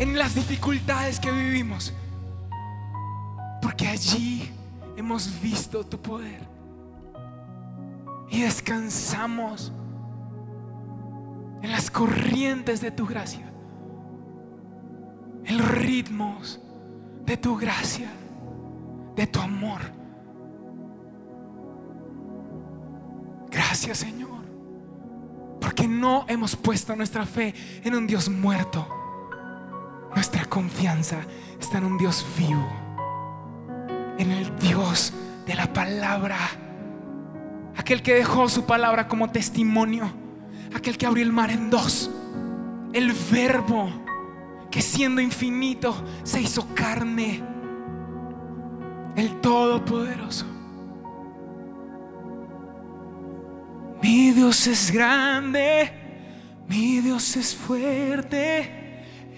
en 0.00 0.18
las 0.18 0.34
dificultades 0.34 1.20
que 1.20 1.30
vivimos. 1.30 1.92
Porque 3.60 3.86
allí 3.86 4.50
hemos 4.96 5.40
visto 5.40 5.84
tu 5.84 6.00
poder. 6.00 6.40
Y 8.30 8.40
descansamos 8.40 9.72
en 11.62 11.70
las 11.70 11.90
corrientes 11.90 12.80
de 12.80 12.90
tu 12.90 13.06
gracia. 13.06 13.52
En 15.44 15.58
los 15.58 15.68
ritmos 15.68 16.60
de 17.26 17.36
tu 17.36 17.56
gracia, 17.56 18.10
de 19.16 19.26
tu 19.26 19.38
amor. 19.38 19.80
Gracias, 23.50 23.98
Señor. 23.98 24.30
Porque 25.60 25.86
no 25.86 26.24
hemos 26.26 26.56
puesto 26.56 26.96
nuestra 26.96 27.26
fe 27.26 27.54
en 27.84 27.94
un 27.94 28.06
Dios 28.06 28.30
muerto. 28.30 28.99
Nuestra 30.14 30.44
confianza 30.46 31.18
está 31.60 31.78
en 31.78 31.84
un 31.84 31.98
Dios 31.98 32.26
vivo. 32.36 32.68
En 34.18 34.30
el 34.32 34.56
Dios 34.58 35.12
de 35.46 35.54
la 35.54 35.72
palabra. 35.72 36.36
Aquel 37.76 38.02
que 38.02 38.14
dejó 38.14 38.48
su 38.48 38.66
palabra 38.66 39.08
como 39.08 39.30
testimonio. 39.30 40.12
Aquel 40.74 40.98
que 40.98 41.06
abrió 41.06 41.24
el 41.24 41.32
mar 41.32 41.50
en 41.50 41.70
dos. 41.70 42.10
El 42.92 43.12
verbo 43.30 43.88
que 44.70 44.82
siendo 44.82 45.20
infinito 45.20 45.94
se 46.22 46.40
hizo 46.40 46.66
carne. 46.74 47.42
El 49.16 49.40
Todopoderoso. 49.40 50.46
Mi 54.02 54.30
Dios 54.30 54.66
es 54.66 54.90
grande, 54.90 55.92
mi 56.68 57.00
Dios 57.00 57.36
es 57.36 57.54
fuerte, 57.54 58.79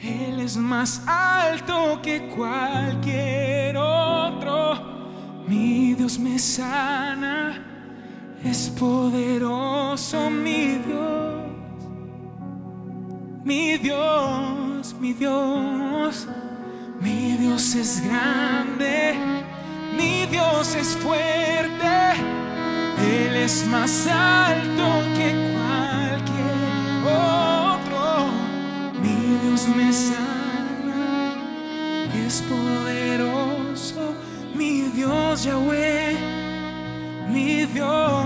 Él 0.03 0.41
es 0.41 0.57
más 0.57 1.01
alto 1.07 2.01
que 2.03 2.27
cualquier 2.27 3.77
otro. 3.77 5.45
Mi 5.47 5.95
Dios 5.95 6.19
me 6.19 6.41
sana, 6.41 7.63
es 8.43 8.69
poderoso 8.71 10.29
mi 10.29 10.79
Dios, 10.79 11.47
mi 13.45 13.79
Dios, 13.79 14.95
mi 14.99 15.13
Dios, 15.13 16.27
mi 17.01 17.37
Dios 17.37 17.75
es 17.77 18.03
grande, 18.05 19.15
mi 19.97 20.27
Dios 20.27 20.75
es 20.75 20.97
fuerte. 20.97 21.93
Él 22.99 23.37
es 23.37 23.65
más 23.69 24.09
alto 24.09 24.85
que 25.17 25.53
cualquier 25.55 27.07
otro. 27.07 27.52
Dios 29.53 29.69
me 29.69 29.93
sana, 29.93 31.35
es 32.27 32.41
poderoso. 32.41 34.15
mi 34.55 34.89
Dios 34.97 35.45
Yahweh, 35.45 36.17
mi 37.29 37.67
Dios. 37.67 38.25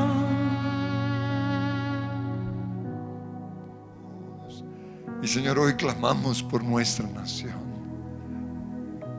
Y 5.20 5.26
Señor, 5.26 5.58
hoy 5.58 5.74
clamamos 5.74 6.44
por 6.44 6.62
nuestra 6.62 7.08
nación. 7.08 7.65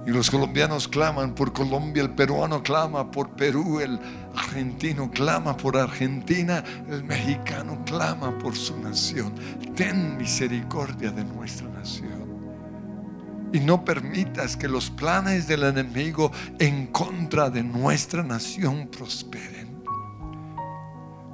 Y 0.07 0.11
los 0.11 0.31
colombianos 0.31 0.87
claman 0.87 1.35
por 1.35 1.51
Colombia, 1.51 2.01
el 2.01 2.11
peruano 2.11 2.63
clama 2.63 3.11
por 3.11 3.31
Perú, 3.31 3.81
el 3.81 3.99
argentino 4.37 5.11
clama 5.11 5.57
por 5.57 5.75
Argentina, 5.75 6.63
el 6.89 7.03
mexicano 7.03 7.83
clama 7.85 8.37
por 8.37 8.55
su 8.55 8.79
nación. 8.79 9.33
Ten 9.75 10.15
misericordia 10.15 11.11
de 11.11 11.25
nuestra 11.25 11.67
nación. 11.67 12.25
Y 13.51 13.59
no 13.59 13.83
permitas 13.83 14.55
que 14.55 14.69
los 14.69 14.89
planes 14.89 15.45
del 15.45 15.63
enemigo 15.63 16.31
en 16.57 16.87
contra 16.87 17.49
de 17.49 17.63
nuestra 17.63 18.23
nación 18.23 18.87
prosperen. 18.87 19.83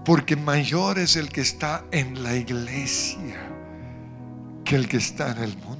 Porque 0.03 0.35
mayor 0.35 0.97
es 0.97 1.15
el 1.15 1.29
que 1.29 1.41
está 1.41 1.85
en 1.91 2.23
la 2.23 2.35
iglesia 2.35 3.51
que 4.65 4.75
el 4.75 4.87
que 4.87 4.97
está 4.97 5.31
en 5.31 5.43
el 5.43 5.57
mundo. 5.57 5.72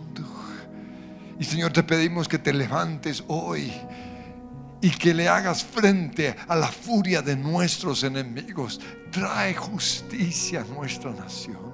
Y 1.39 1.43
Señor, 1.43 1.73
te 1.73 1.83
pedimos 1.83 2.27
que 2.27 2.37
te 2.37 2.53
levantes 2.53 3.23
hoy 3.27 3.71
y 4.81 4.89
que 4.91 5.13
le 5.13 5.27
hagas 5.27 5.63
frente 5.63 6.35
a 6.47 6.55
la 6.55 6.67
furia 6.67 7.21
de 7.21 7.35
nuestros 7.35 8.03
enemigos. 8.03 8.79
Trae 9.11 9.53
justicia 9.53 10.61
a 10.61 10.73
nuestra 10.73 11.11
nación. 11.11 11.73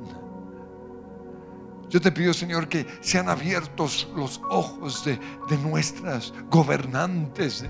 Yo 1.90 2.00
te 2.00 2.12
pido, 2.12 2.34
Señor, 2.34 2.68
que 2.68 2.86
sean 3.02 3.30
abiertos 3.30 4.08
los 4.16 4.40
ojos 4.50 5.04
de, 5.04 5.20
de 5.50 5.58
nuestras 5.58 6.32
gobernantes, 6.52 7.64
de, 7.64 7.70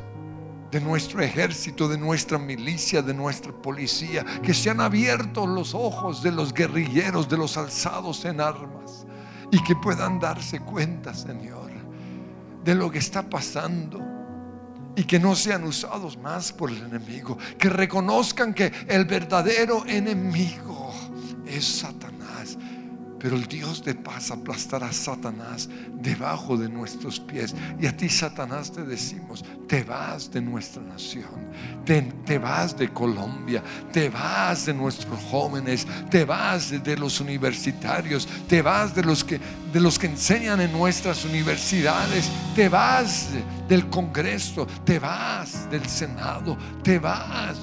de 0.71 0.81
nuestro 0.81 1.21
ejército, 1.21 1.87
de 1.87 1.97
nuestra 1.97 2.37
milicia, 2.37 3.01
de 3.01 3.13
nuestra 3.13 3.51
policía, 3.51 4.25
que 4.43 4.53
sean 4.53 4.81
abiertos 4.81 5.47
los 5.47 5.73
ojos 5.73 6.21
de 6.21 6.31
los 6.31 6.53
guerrilleros, 6.53 7.29
de 7.29 7.37
los 7.37 7.57
alzados 7.57 8.25
en 8.25 8.41
armas, 8.41 9.05
y 9.51 9.63
que 9.63 9.75
puedan 9.75 10.19
darse 10.19 10.59
cuenta, 10.59 11.13
Señor, 11.13 11.58
de 12.63 12.75
lo 12.75 12.91
que 12.91 12.99
está 12.99 13.29
pasando 13.29 13.99
y 14.95 15.03
que 15.03 15.19
no 15.19 15.35
sean 15.35 15.63
usados 15.63 16.17
más 16.17 16.51
por 16.51 16.69
el 16.71 16.77
enemigo, 16.77 17.37
que 17.57 17.69
reconozcan 17.69 18.53
que 18.53 18.71
el 18.87 19.05
verdadero 19.05 19.85
enemigo 19.85 20.93
es 21.45 21.65
Satanás. 21.65 22.08
Pero 23.19 23.35
el 23.35 23.45
Dios 23.47 23.83
de 23.83 23.95
paz 23.95 24.31
aplastará 24.31 24.87
a 24.87 24.93
Satanás 24.93 25.69
debajo 25.93 26.55
de 26.57 26.69
nuestros 26.69 27.19
pies. 27.19 27.53
Y 27.79 27.85
a 27.85 27.95
ti, 27.95 28.07
Satanás, 28.07 28.71
te 28.71 28.83
decimos, 28.83 29.43
te 29.67 29.83
vas 29.83 30.31
de 30.31 30.41
nuestra 30.41 30.81
nación, 30.81 31.51
te, 31.85 32.01
te 32.01 32.37
vas 32.37 32.77
de 32.77 32.89
Colombia, 32.89 33.61
te 33.91 34.09
vas 34.09 34.65
de 34.65 34.73
nuestros 34.73 35.19
jóvenes, 35.23 35.85
te 36.09 36.23
vas 36.23 36.71
de, 36.71 36.79
de 36.79 36.97
los 36.97 37.19
universitarios, 37.19 38.27
te 38.47 38.61
vas 38.61 38.95
de 38.95 39.03
los, 39.03 39.23
que, 39.23 39.39
de 39.71 39.79
los 39.79 39.99
que 39.99 40.07
enseñan 40.07 40.61
en 40.61 40.71
nuestras 40.71 41.25
universidades, 41.25 42.29
te 42.55 42.69
vas 42.69 43.29
del 43.67 43.89
Congreso, 43.89 44.65
te 44.85 44.97
vas 44.97 45.69
del 45.69 45.85
Senado, 45.87 46.57
te 46.83 46.99
vas 46.99 47.57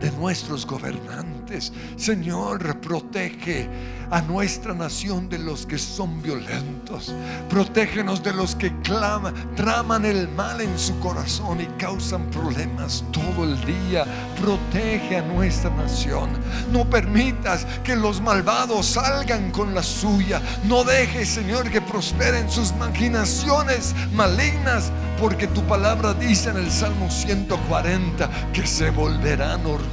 de 0.00 0.10
nuestros 0.12 0.66
gobernantes. 0.66 1.72
Señor, 1.96 2.80
protege 2.80 3.68
a 4.10 4.22
nuestra 4.22 4.74
nación 4.74 5.28
de 5.28 5.38
los 5.38 5.66
que 5.66 5.78
son 5.78 6.22
violentos. 6.22 7.14
Protégenos 7.50 8.22
de 8.22 8.32
los 8.32 8.54
que 8.54 8.72
claman, 8.80 9.34
traman 9.54 10.04
el 10.04 10.28
mal 10.28 10.60
en 10.60 10.78
su 10.78 10.98
corazón 11.00 11.60
y 11.60 11.66
causan 11.78 12.30
problemas 12.30 13.04
todo 13.12 13.44
el 13.44 13.60
día. 13.64 14.04
Protege 14.40 15.18
a 15.18 15.22
nuestra 15.22 15.70
nación. 15.70 16.30
No 16.72 16.88
permitas 16.88 17.66
que 17.82 17.96
los 17.96 18.20
malvados 18.20 18.86
salgan 18.86 19.50
con 19.50 19.74
la 19.74 19.82
suya. 19.82 20.40
No 20.64 20.84
dejes, 20.84 21.28
Señor, 21.28 21.70
que 21.70 21.80
prosperen 21.80 22.50
sus 22.50 22.74
maquinaciones 22.76 23.94
malignas, 24.14 24.90
porque 25.20 25.48
tu 25.48 25.62
palabra 25.64 26.14
dice 26.14 26.50
en 26.50 26.58
el 26.58 26.70
Salmo 26.70 27.10
140 27.10 28.30
que 28.52 28.66
se 28.66 28.90
volverán 28.90 29.66
orgullosos. 29.66 29.87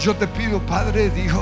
Yo 0.00 0.16
te 0.16 0.26
pido, 0.26 0.60
Padre 0.60 1.10
Dios, 1.10 1.36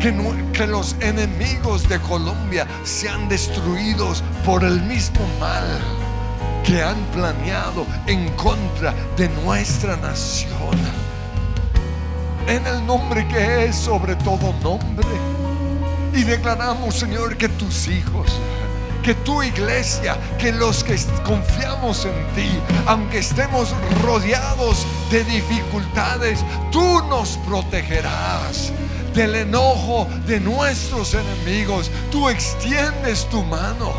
que, 0.00 0.12
que 0.52 0.66
los 0.66 0.96
enemigos 1.00 1.88
de 1.88 2.00
Colombia 2.00 2.66
sean 2.84 3.28
destruidos 3.28 4.22
por 4.44 4.64
el 4.64 4.80
mismo 4.82 5.20
mal 5.38 5.80
que 6.64 6.82
han 6.82 6.98
planeado 7.12 7.86
en 8.06 8.28
contra 8.36 8.94
de 9.16 9.28
nuestra 9.44 9.96
nación. 9.96 10.78
En 12.46 12.66
el 12.66 12.84
nombre 12.84 13.26
que 13.28 13.66
es 13.66 13.76
sobre 13.76 14.16
todo 14.16 14.52
nombre. 14.62 15.06
Y 16.14 16.24
declaramos, 16.24 16.96
Señor, 16.96 17.36
que 17.36 17.48
tus 17.48 17.86
hijos, 17.88 18.40
que 19.02 19.14
tu 19.14 19.42
iglesia, 19.42 20.16
que 20.38 20.52
los 20.52 20.84
que 20.84 20.98
confiamos 21.24 22.04
en 22.04 22.34
ti, 22.34 22.50
aunque 22.86 23.18
estemos 23.18 23.74
rodeados 24.02 24.86
de 25.10 25.24
dificultades, 25.24 26.44
tú 26.70 27.02
nos 27.08 27.38
protegerás 27.46 28.72
del 29.14 29.34
enojo 29.34 30.08
de 30.26 30.40
nuestros 30.40 31.14
enemigos. 31.14 31.90
Tú 32.10 32.28
extiendes 32.28 33.28
tu 33.30 33.42
mano 33.44 33.92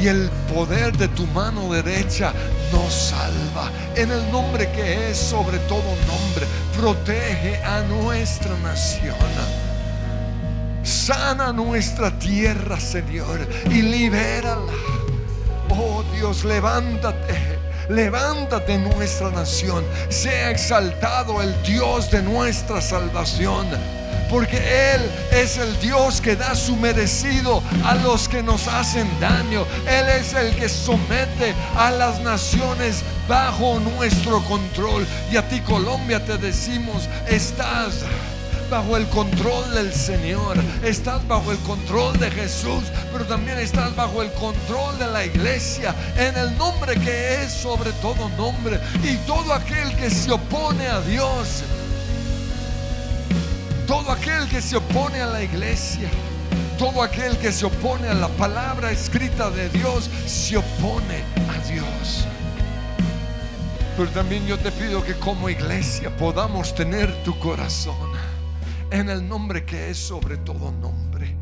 y 0.00 0.06
el 0.08 0.30
poder 0.54 0.96
de 0.96 1.08
tu 1.08 1.26
mano 1.28 1.72
derecha 1.72 2.32
nos 2.72 2.92
salva. 2.92 3.70
En 3.96 4.10
el 4.10 4.30
nombre 4.30 4.70
que 4.72 5.10
es 5.10 5.18
sobre 5.18 5.58
todo 5.60 5.82
nombre, 6.06 6.46
protege 6.76 7.56
a 7.64 7.80
nuestra 7.82 8.56
nación. 8.58 9.16
Sana 10.88 11.52
nuestra 11.52 12.10
tierra, 12.18 12.80
Señor, 12.80 13.46
y 13.66 13.82
libérala. 13.82 14.72
Oh 15.68 16.02
Dios, 16.14 16.44
levántate. 16.44 17.58
Levántate 17.90 18.78
nuestra 18.78 19.30
nación. 19.30 19.84
Sea 20.08 20.50
exaltado 20.50 21.42
el 21.42 21.54
Dios 21.62 22.10
de 22.10 22.22
nuestra 22.22 22.80
salvación. 22.80 23.66
Porque 24.30 24.56
Él 24.94 25.02
es 25.30 25.58
el 25.58 25.78
Dios 25.80 26.22
que 26.22 26.36
da 26.36 26.54
su 26.54 26.74
merecido 26.76 27.62
a 27.84 27.94
los 27.94 28.26
que 28.26 28.42
nos 28.42 28.66
hacen 28.66 29.08
daño. 29.20 29.66
Él 29.86 30.08
es 30.08 30.32
el 30.32 30.56
que 30.56 30.70
somete 30.70 31.54
a 31.76 31.90
las 31.90 32.20
naciones 32.20 33.02
bajo 33.28 33.78
nuestro 33.78 34.42
control. 34.44 35.06
Y 35.30 35.36
a 35.36 35.46
ti 35.46 35.60
Colombia 35.60 36.24
te 36.24 36.38
decimos, 36.38 37.08
estás 37.28 38.04
bajo 38.68 38.96
el 38.96 39.06
control 39.08 39.74
del 39.74 39.92
Señor, 39.92 40.56
estás 40.82 41.26
bajo 41.26 41.52
el 41.52 41.58
control 41.58 42.18
de 42.18 42.30
Jesús, 42.30 42.84
pero 43.12 43.24
también 43.24 43.58
estás 43.58 43.94
bajo 43.96 44.22
el 44.22 44.30
control 44.32 44.98
de 44.98 45.06
la 45.06 45.24
iglesia, 45.24 45.94
en 46.16 46.36
el 46.36 46.56
nombre 46.58 46.94
que 46.94 47.42
es 47.42 47.52
sobre 47.52 47.92
todo 47.92 48.28
nombre. 48.30 48.78
Y 49.02 49.16
todo 49.26 49.52
aquel 49.52 49.94
que 49.96 50.10
se 50.10 50.30
opone 50.32 50.86
a 50.86 51.00
Dios, 51.00 51.62
todo 53.86 54.10
aquel 54.10 54.46
que 54.48 54.60
se 54.60 54.76
opone 54.76 55.20
a 55.20 55.26
la 55.26 55.42
iglesia, 55.42 56.08
todo 56.78 57.02
aquel 57.02 57.36
que 57.38 57.52
se 57.52 57.64
opone 57.64 58.08
a 58.08 58.14
la 58.14 58.28
palabra 58.28 58.90
escrita 58.90 59.50
de 59.50 59.68
Dios, 59.70 60.10
se 60.26 60.56
opone 60.56 61.24
a 61.48 61.68
Dios. 61.68 62.26
Pero 63.96 64.10
también 64.10 64.46
yo 64.46 64.58
te 64.58 64.70
pido 64.70 65.02
que 65.02 65.14
como 65.14 65.48
iglesia 65.48 66.16
podamos 66.16 66.74
tener 66.74 67.12
tu 67.24 67.36
corazón 67.38 67.96
en 68.90 69.10
el 69.10 69.28
nombre 69.28 69.64
que 69.64 69.90
es 69.90 69.98
sobre 69.98 70.36
todo 70.38 70.72
nombre. 70.72 71.34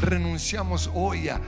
Renunciamos 0.00 0.90
hoy 0.94 1.28
a 1.28 1.40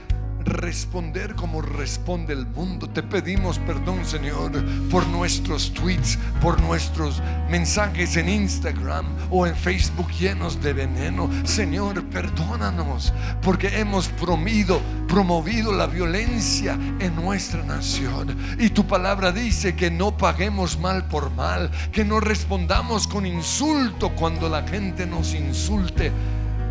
responder 0.43 1.35
como 1.35 1.61
responde 1.61 2.33
el 2.33 2.45
mundo. 2.45 2.89
Te 2.89 3.03
pedimos 3.03 3.59
perdón, 3.59 4.05
Señor, 4.05 4.51
por 4.89 5.05
nuestros 5.07 5.73
tweets, 5.73 6.17
por 6.41 6.61
nuestros 6.61 7.21
mensajes 7.49 8.15
en 8.17 8.29
Instagram 8.29 9.05
o 9.29 9.45
en 9.47 9.55
Facebook 9.55 10.09
llenos 10.11 10.61
de 10.61 10.73
veneno. 10.73 11.29
Señor, 11.43 12.03
perdónanos 12.05 13.13
porque 13.41 13.79
hemos 13.79 14.07
promido, 14.09 14.81
promovido 15.07 15.73
la 15.73 15.87
violencia 15.87 16.77
en 16.99 17.15
nuestra 17.15 17.63
nación. 17.63 18.37
Y 18.59 18.69
tu 18.69 18.85
palabra 18.85 19.31
dice 19.31 19.75
que 19.75 19.91
no 19.91 20.17
paguemos 20.17 20.79
mal 20.79 21.07
por 21.07 21.31
mal, 21.31 21.69
que 21.91 22.05
no 22.05 22.19
respondamos 22.19 23.07
con 23.07 23.25
insulto 23.25 24.09
cuando 24.15 24.49
la 24.49 24.67
gente 24.67 25.05
nos 25.05 25.33
insulte. 25.33 26.11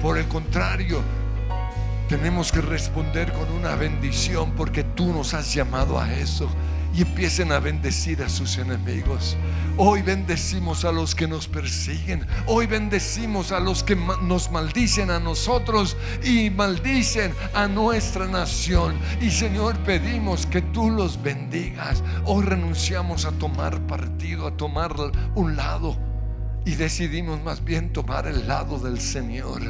Por 0.01 0.16
el 0.16 0.29
contrario, 0.29 1.03
tenemos 2.09 2.51
que 2.51 2.63
responder 2.63 3.33
con 3.33 3.51
una 3.53 3.75
bendición 3.77 4.53
porque 4.57 4.83
tú 4.83 5.13
nos 5.13 5.35
has 5.35 5.53
llamado 5.55 6.01
a 6.01 6.13
eso. 6.15 6.49
y 6.95 7.03
empiecen 7.03 7.53
a 7.53 7.61
bendecir 7.61 8.23
a 8.23 8.31
sus 8.31 8.57
enemigos. 8.57 9.37
Hoy 9.77 10.01
bendecimos 10.01 10.87
a 10.87 10.91
los 10.91 11.15
que 11.15 11.29
nos 11.29 11.47
persiguen. 11.47 12.27
Hoy 12.47 12.67
bendecimos 12.67 13.53
a 13.53 13.61
los 13.61 13.85
que 13.85 13.95
nos 13.95 14.51
maldicen 14.51 15.11
a 15.11 15.21
nosotros 15.21 15.99
y 16.25 16.49
maldicen 16.49 17.35
a 17.53 17.69
nuestra 17.69 18.27
nación. 18.27 18.97
Y 19.21 19.31
Señor, 19.31 19.77
pedimos 19.81 20.47
que 20.47 20.63
tú 20.63 20.91
los 20.91 21.23
bendigas. 21.23 22.03
Hoy 22.25 22.47
renunciamos 22.47 23.27
a 23.27 23.33
tomar 23.33 23.79
partido, 23.87 24.47
a 24.47 24.57
tomar 24.57 24.93
un 25.35 25.57
lado. 25.57 25.95
Y 26.65 26.75
decidimos 26.75 27.43
más 27.45 27.63
bien 27.63 27.93
tomar 27.93 28.27
el 28.27 28.49
lado 28.49 28.79
del 28.79 28.99
Señor. 28.99 29.63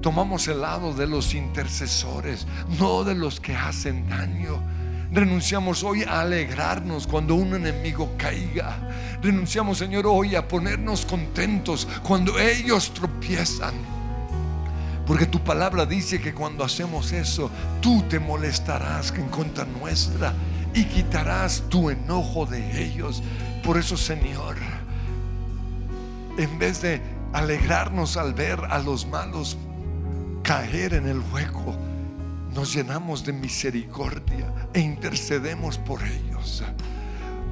Tomamos 0.00 0.46
el 0.46 0.60
lado 0.60 0.94
de 0.94 1.06
los 1.06 1.34
intercesores, 1.34 2.46
no 2.78 3.02
de 3.02 3.14
los 3.14 3.40
que 3.40 3.54
hacen 3.54 4.08
daño. 4.08 4.62
Renunciamos 5.10 5.82
hoy 5.82 6.04
a 6.04 6.20
alegrarnos 6.20 7.06
cuando 7.06 7.34
un 7.34 7.54
enemigo 7.54 8.12
caiga. 8.16 8.78
Renunciamos, 9.22 9.78
Señor, 9.78 10.06
hoy 10.06 10.36
a 10.36 10.46
ponernos 10.46 11.04
contentos 11.04 11.88
cuando 12.02 12.38
ellos 12.38 12.92
tropiezan. 12.94 13.74
Porque 15.06 15.26
tu 15.26 15.42
palabra 15.42 15.86
dice 15.86 16.20
que 16.20 16.34
cuando 16.34 16.62
hacemos 16.62 17.12
eso, 17.12 17.50
tú 17.80 18.02
te 18.02 18.20
molestarás 18.20 19.10
en 19.12 19.28
contra 19.28 19.64
nuestra 19.64 20.34
y 20.74 20.84
quitarás 20.84 21.64
tu 21.68 21.88
enojo 21.90 22.44
de 22.46 22.84
ellos. 22.84 23.22
Por 23.64 23.78
eso, 23.78 23.96
Señor, 23.96 24.56
en 26.36 26.58
vez 26.58 26.82
de 26.82 27.00
alegrarnos 27.32 28.16
al 28.16 28.34
ver 28.34 28.60
a 28.68 28.78
los 28.78 29.06
malos 29.06 29.56
caer 30.48 30.94
en 30.94 31.06
el 31.06 31.20
hueco, 31.30 31.76
nos 32.54 32.72
llenamos 32.72 33.22
de 33.22 33.34
misericordia 33.34 34.50
e 34.72 34.80
intercedemos 34.80 35.76
por 35.76 36.02
ellos. 36.02 36.64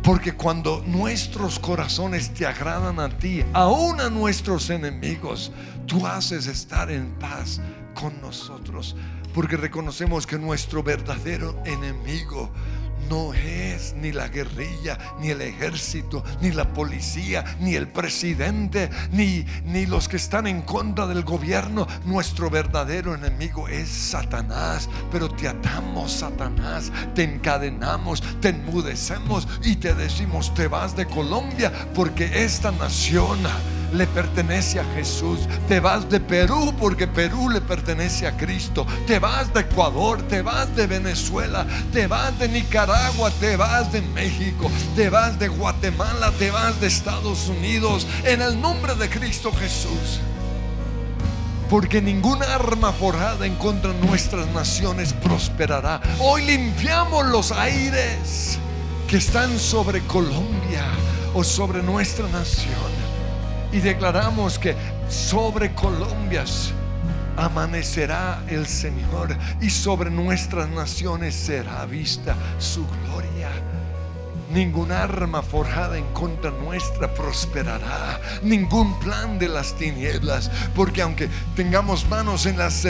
Porque 0.03 0.33
cuando 0.33 0.83
nuestros 0.87 1.59
corazones 1.59 2.33
te 2.33 2.47
agradan 2.47 2.99
a 2.99 3.11
ti, 3.11 3.45
aún 3.53 4.01
a 4.01 4.09
nuestros 4.09 4.71
enemigos, 4.71 5.53
tú 5.85 6.07
haces 6.07 6.47
estar 6.47 6.91
en 6.91 7.13
paz 7.19 7.61
con 7.93 8.19
nosotros. 8.23 8.97
Porque 9.35 9.59
reconocemos 9.59 10.27
que 10.27 10.39
nuestro 10.39 10.83
verdadero 10.83 11.55
enemigo 11.67 12.51
no 13.09 13.35
es 13.35 13.95
ni 13.95 14.13
la 14.13 14.29
guerrilla, 14.29 14.99
ni 15.21 15.31
el 15.31 15.43
ejército, 15.43 16.25
ni 16.41 16.53
la 16.53 16.73
policía, 16.73 17.45
ni 17.61 17.75
el 17.75 17.89
presidente, 17.89 18.91
ni, 19.13 19.45
ni 19.65 19.87
los 19.87 20.09
que 20.09 20.17
están 20.17 20.47
en 20.47 20.63
contra 20.63 21.07
del 21.07 21.23
gobierno. 21.23 21.87
Nuestro 22.05 22.51
verdadero 22.51 23.15
enemigo 23.15 23.69
es 23.69 23.89
Satanás. 23.89 24.89
Pero 25.11 25.29
te 25.29 25.49
atamos, 25.49 26.13
Satanás, 26.13 26.93
te 27.15 27.25
encadenamos, 27.25 28.23
te 28.41 28.51
enmudecemos 28.51 29.49
y 29.63 29.77
te 29.77 29.95
decimos, 29.95 30.55
te 30.55 30.69
vas 30.69 30.97
de 30.97 31.07
Colombia 31.07 31.73
porque 31.95 32.45
esta 32.45 32.71
nación 32.73 33.39
le 33.93 34.07
pertenece 34.07 34.81
a 34.81 34.85
Jesús. 34.95 35.41
Te 35.69 35.81
vas 35.81 36.09
de 36.09 36.21
Perú 36.21 36.75
porque 36.79 37.07
Perú 37.07 37.49
le 37.51 37.61
pertenece 37.61 38.27
a 38.27 38.37
Cristo. 38.37 38.87
Te 39.07 39.19
vas 39.19 39.53
de 39.53 39.61
Ecuador, 39.61 40.23
te 40.23 40.43
vas 40.43 40.75
de 40.75 40.87
Venezuela, 40.87 41.67
te 41.93 42.07
vas 42.07 42.39
de 42.39 42.49
Nicaragua, 42.49 43.31
te 43.41 43.57
vas 43.57 43.93
de 43.93 44.03
México, 44.03 44.71
te 44.95 45.09
vas 45.11 45.39
de 45.39 45.49
Guatemala, 45.49 46.33
te 46.39 46.51
vas 46.51 46.81
de 46.81 46.87
Estados 46.87 47.49
Unidos. 47.49 48.07
En 48.25 48.43
el 48.43 48.61
nombre 48.61 48.95
de 48.95 49.09
Cristo 49.09 49.53
Jesús. 49.53 50.21
Porque 51.69 52.01
ninguna 52.01 52.47
arma 52.55 52.93
forjada 52.93 53.45
en 53.45 53.57
contra 53.57 53.93
de 53.93 54.07
nuestras 54.07 54.47
naciones 54.49 55.13
prosperará. 55.13 56.01
Hoy 56.21 56.45
limpiamos 56.45 57.27
los 57.27 57.51
aires 57.51 58.59
que 59.09 59.17
están 59.17 59.59
sobre 59.59 60.01
Colombia 60.03 60.85
o 61.35 61.43
sobre 61.43 61.83
nuestra 61.83 62.29
nación 62.29 63.06
y 63.77 63.81
declaramos 63.81 64.59
que 64.59 64.75
sobre 65.07 65.75
Colombias 65.75 66.73
amanecerá 67.37 68.43
el 68.49 68.67
Señor 68.67 69.37
y 69.61 69.69
sobre 69.69 70.11
nuestras 70.11 70.71
naciones 70.71 71.35
será 71.35 71.85
vista 71.85 72.35
su 72.59 72.87
gloria. 72.87 73.51
Ningún 74.51 74.93
arma 74.93 75.43
forjada 75.43 75.99
en 75.99 76.07
contra 76.15 76.51
nuestra 76.53 77.13
prosperará. 77.13 78.19
Ningún 78.43 78.99
plan 78.99 79.39
de 79.39 79.49
las 79.49 79.75
tinieblas. 79.75 80.51
Porque 80.75 81.03
aunque 81.03 81.29
tengamos 81.55 82.09
manos 82.09 82.47
en 82.47 82.57
las 82.57 82.83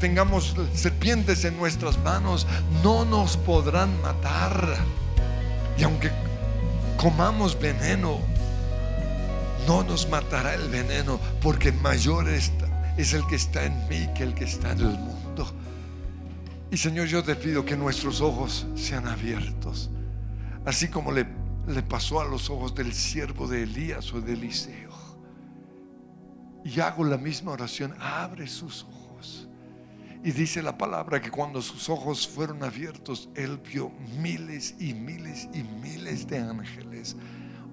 tengamos 0.00 0.54
serpientes 0.74 1.46
en 1.46 1.56
nuestras 1.56 1.96
manos, 2.00 2.46
no 2.82 3.06
nos 3.06 3.38
podrán 3.38 4.02
matar. 4.02 4.76
Y 5.78 5.84
aunque 5.84 6.10
comamos 6.98 7.58
veneno, 7.58 8.35
no 9.66 9.82
nos 9.82 10.08
matará 10.08 10.54
el 10.54 10.68
veneno, 10.68 11.20
porque 11.42 11.72
mayor 11.72 12.28
es 12.28 12.52
el 13.12 13.26
que 13.26 13.36
está 13.36 13.64
en 13.64 13.88
mí 13.88 14.08
que 14.14 14.22
el 14.22 14.34
que 14.34 14.44
está 14.44 14.72
en 14.72 14.80
el 14.80 14.98
mundo. 14.98 15.52
Y 16.70 16.76
Señor, 16.76 17.06
yo 17.06 17.22
te 17.22 17.34
pido 17.34 17.64
que 17.64 17.76
nuestros 17.76 18.20
ojos 18.20 18.66
sean 18.74 19.06
abiertos, 19.08 19.90
así 20.64 20.88
como 20.88 21.12
le, 21.12 21.26
le 21.66 21.82
pasó 21.82 22.20
a 22.20 22.24
los 22.24 22.48
ojos 22.48 22.74
del 22.74 22.92
siervo 22.92 23.48
de 23.48 23.64
Elías 23.64 24.12
o 24.12 24.20
de 24.20 24.32
Eliseo. 24.32 24.94
Y 26.64 26.80
hago 26.80 27.04
la 27.04 27.16
misma 27.16 27.52
oración, 27.52 27.94
abre 28.00 28.48
sus 28.48 28.84
ojos. 28.84 29.48
Y 30.24 30.32
dice 30.32 30.60
la 30.60 30.76
palabra 30.76 31.22
que 31.22 31.30
cuando 31.30 31.62
sus 31.62 31.88
ojos 31.88 32.26
fueron 32.26 32.64
abiertos, 32.64 33.28
él 33.36 33.58
vio 33.58 33.92
miles 34.20 34.74
y 34.80 34.92
miles 34.92 35.48
y 35.54 35.62
miles 35.62 36.26
de 36.26 36.38
ángeles. 36.38 37.16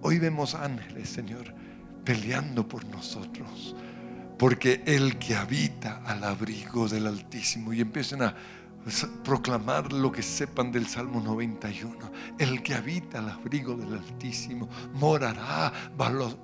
Hoy 0.01 0.19
vemos 0.19 0.53
ángeles, 0.53 1.09
Señor 1.09 1.62
peleando 2.03 2.67
por 2.67 2.85
nosotros. 2.85 3.75
Porque 4.37 4.83
el 4.85 5.17
que 5.17 5.35
habita 5.35 6.01
al 6.05 6.23
abrigo 6.23 6.87
del 6.87 7.07
Altísimo 7.07 7.73
y 7.73 7.81
empiecen 7.81 8.23
a 8.23 8.35
proclamar 9.23 9.93
lo 9.93 10.11
que 10.11 10.21
sepan 10.21 10.71
del 10.71 10.87
Salmo 10.87 11.21
91. 11.21 12.11
El 12.37 12.61
que 12.61 12.73
habita 12.73 13.19
al 13.19 13.29
abrigo 13.29 13.75
del 13.75 13.93
Altísimo 13.93 14.67
morará 14.93 15.71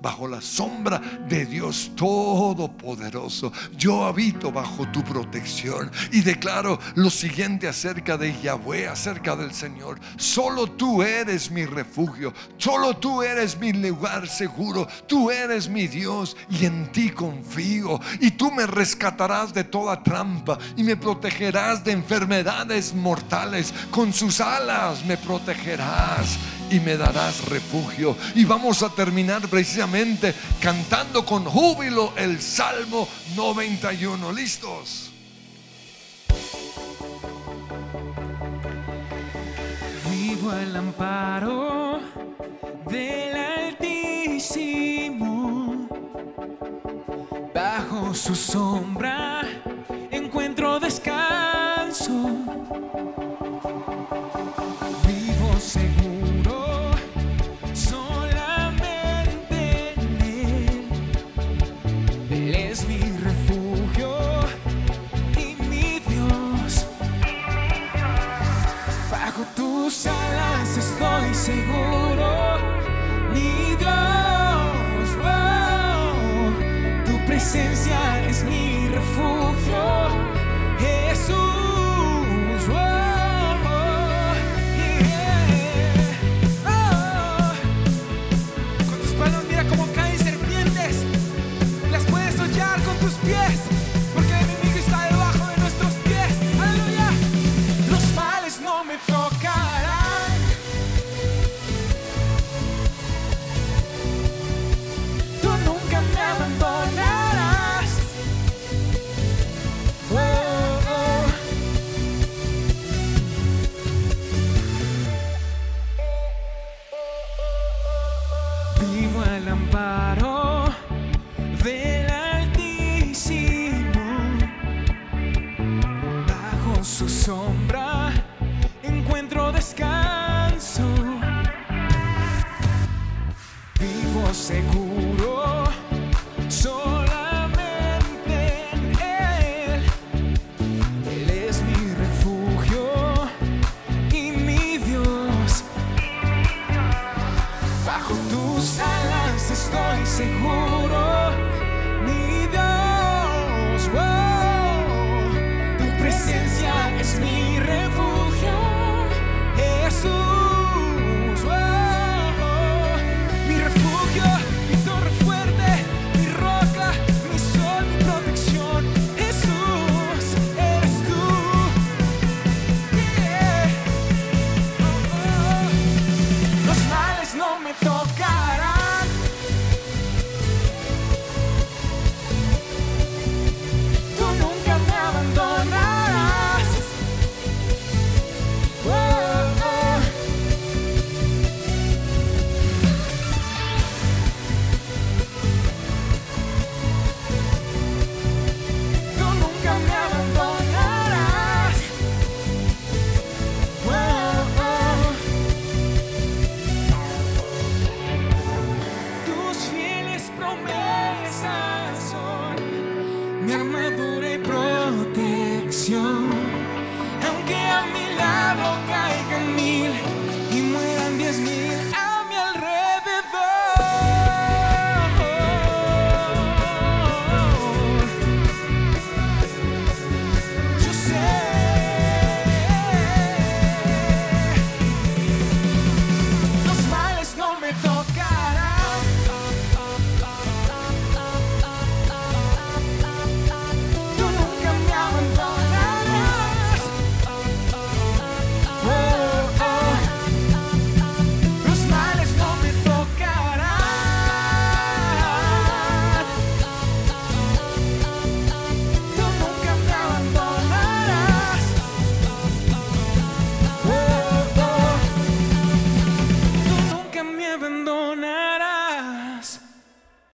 bajo 0.00 0.26
la 0.26 0.40
sombra 0.40 0.98
de 1.28 1.44
Dios 1.44 1.92
Todopoderoso. 1.96 3.52
Yo 3.76 4.04
habito 4.04 4.50
bajo 4.50 4.88
tu 4.88 5.02
protección 5.04 5.90
y 6.12 6.22
declaro 6.22 6.78
lo 6.94 7.10
siguiente 7.10 7.68
acerca 7.68 8.16
de 8.16 8.38
Yahweh, 8.40 8.88
acerca 8.88 9.36
del 9.36 9.52
Señor. 9.52 10.00
Solo 10.16 10.66
tú 10.66 11.02
eres 11.02 11.50
mi 11.50 11.66
refugio, 11.66 12.32
solo 12.56 12.96
tú 12.96 13.22
eres 13.22 13.58
mi 13.58 13.72
lugar 13.72 14.28
seguro, 14.28 14.88
tú 15.06 15.30
eres 15.30 15.68
mi 15.68 15.86
Dios 15.88 16.36
y 16.48 16.64
en 16.64 16.90
ti 16.90 17.10
confío. 17.10 18.00
Y 18.20 18.30
tú 18.30 18.50
me 18.50 18.66
rescatarás 18.66 19.52
de 19.52 19.64
toda 19.64 20.02
trampa 20.02 20.58
y 20.76 20.84
me 20.84 20.96
protegerás 20.96 21.84
de 21.84 21.92
enfermedad 21.92 22.29
enfermedades 22.30 22.94
mortales. 22.94 23.74
Con 23.90 24.12
sus 24.12 24.40
alas 24.40 25.04
me 25.04 25.16
protegerás 25.16 26.38
y 26.70 26.78
me 26.78 26.96
darás 26.96 27.44
refugio. 27.46 28.16
Y 28.36 28.44
vamos 28.44 28.84
a 28.84 28.88
terminar 28.90 29.48
precisamente 29.48 30.32
cantando 30.60 31.26
con 31.26 31.44
júbilo 31.44 32.12
el 32.16 32.40
Salmo 32.40 33.08
91. 33.34 34.32
¿Listos? 34.32 35.10
Vivo 40.08 40.52
al 40.52 40.76
amparo 40.76 42.00
del 42.88 43.36
Altísimo, 43.80 45.08
bajo 47.52 48.14
su 48.14 48.36
sombra 48.36 49.49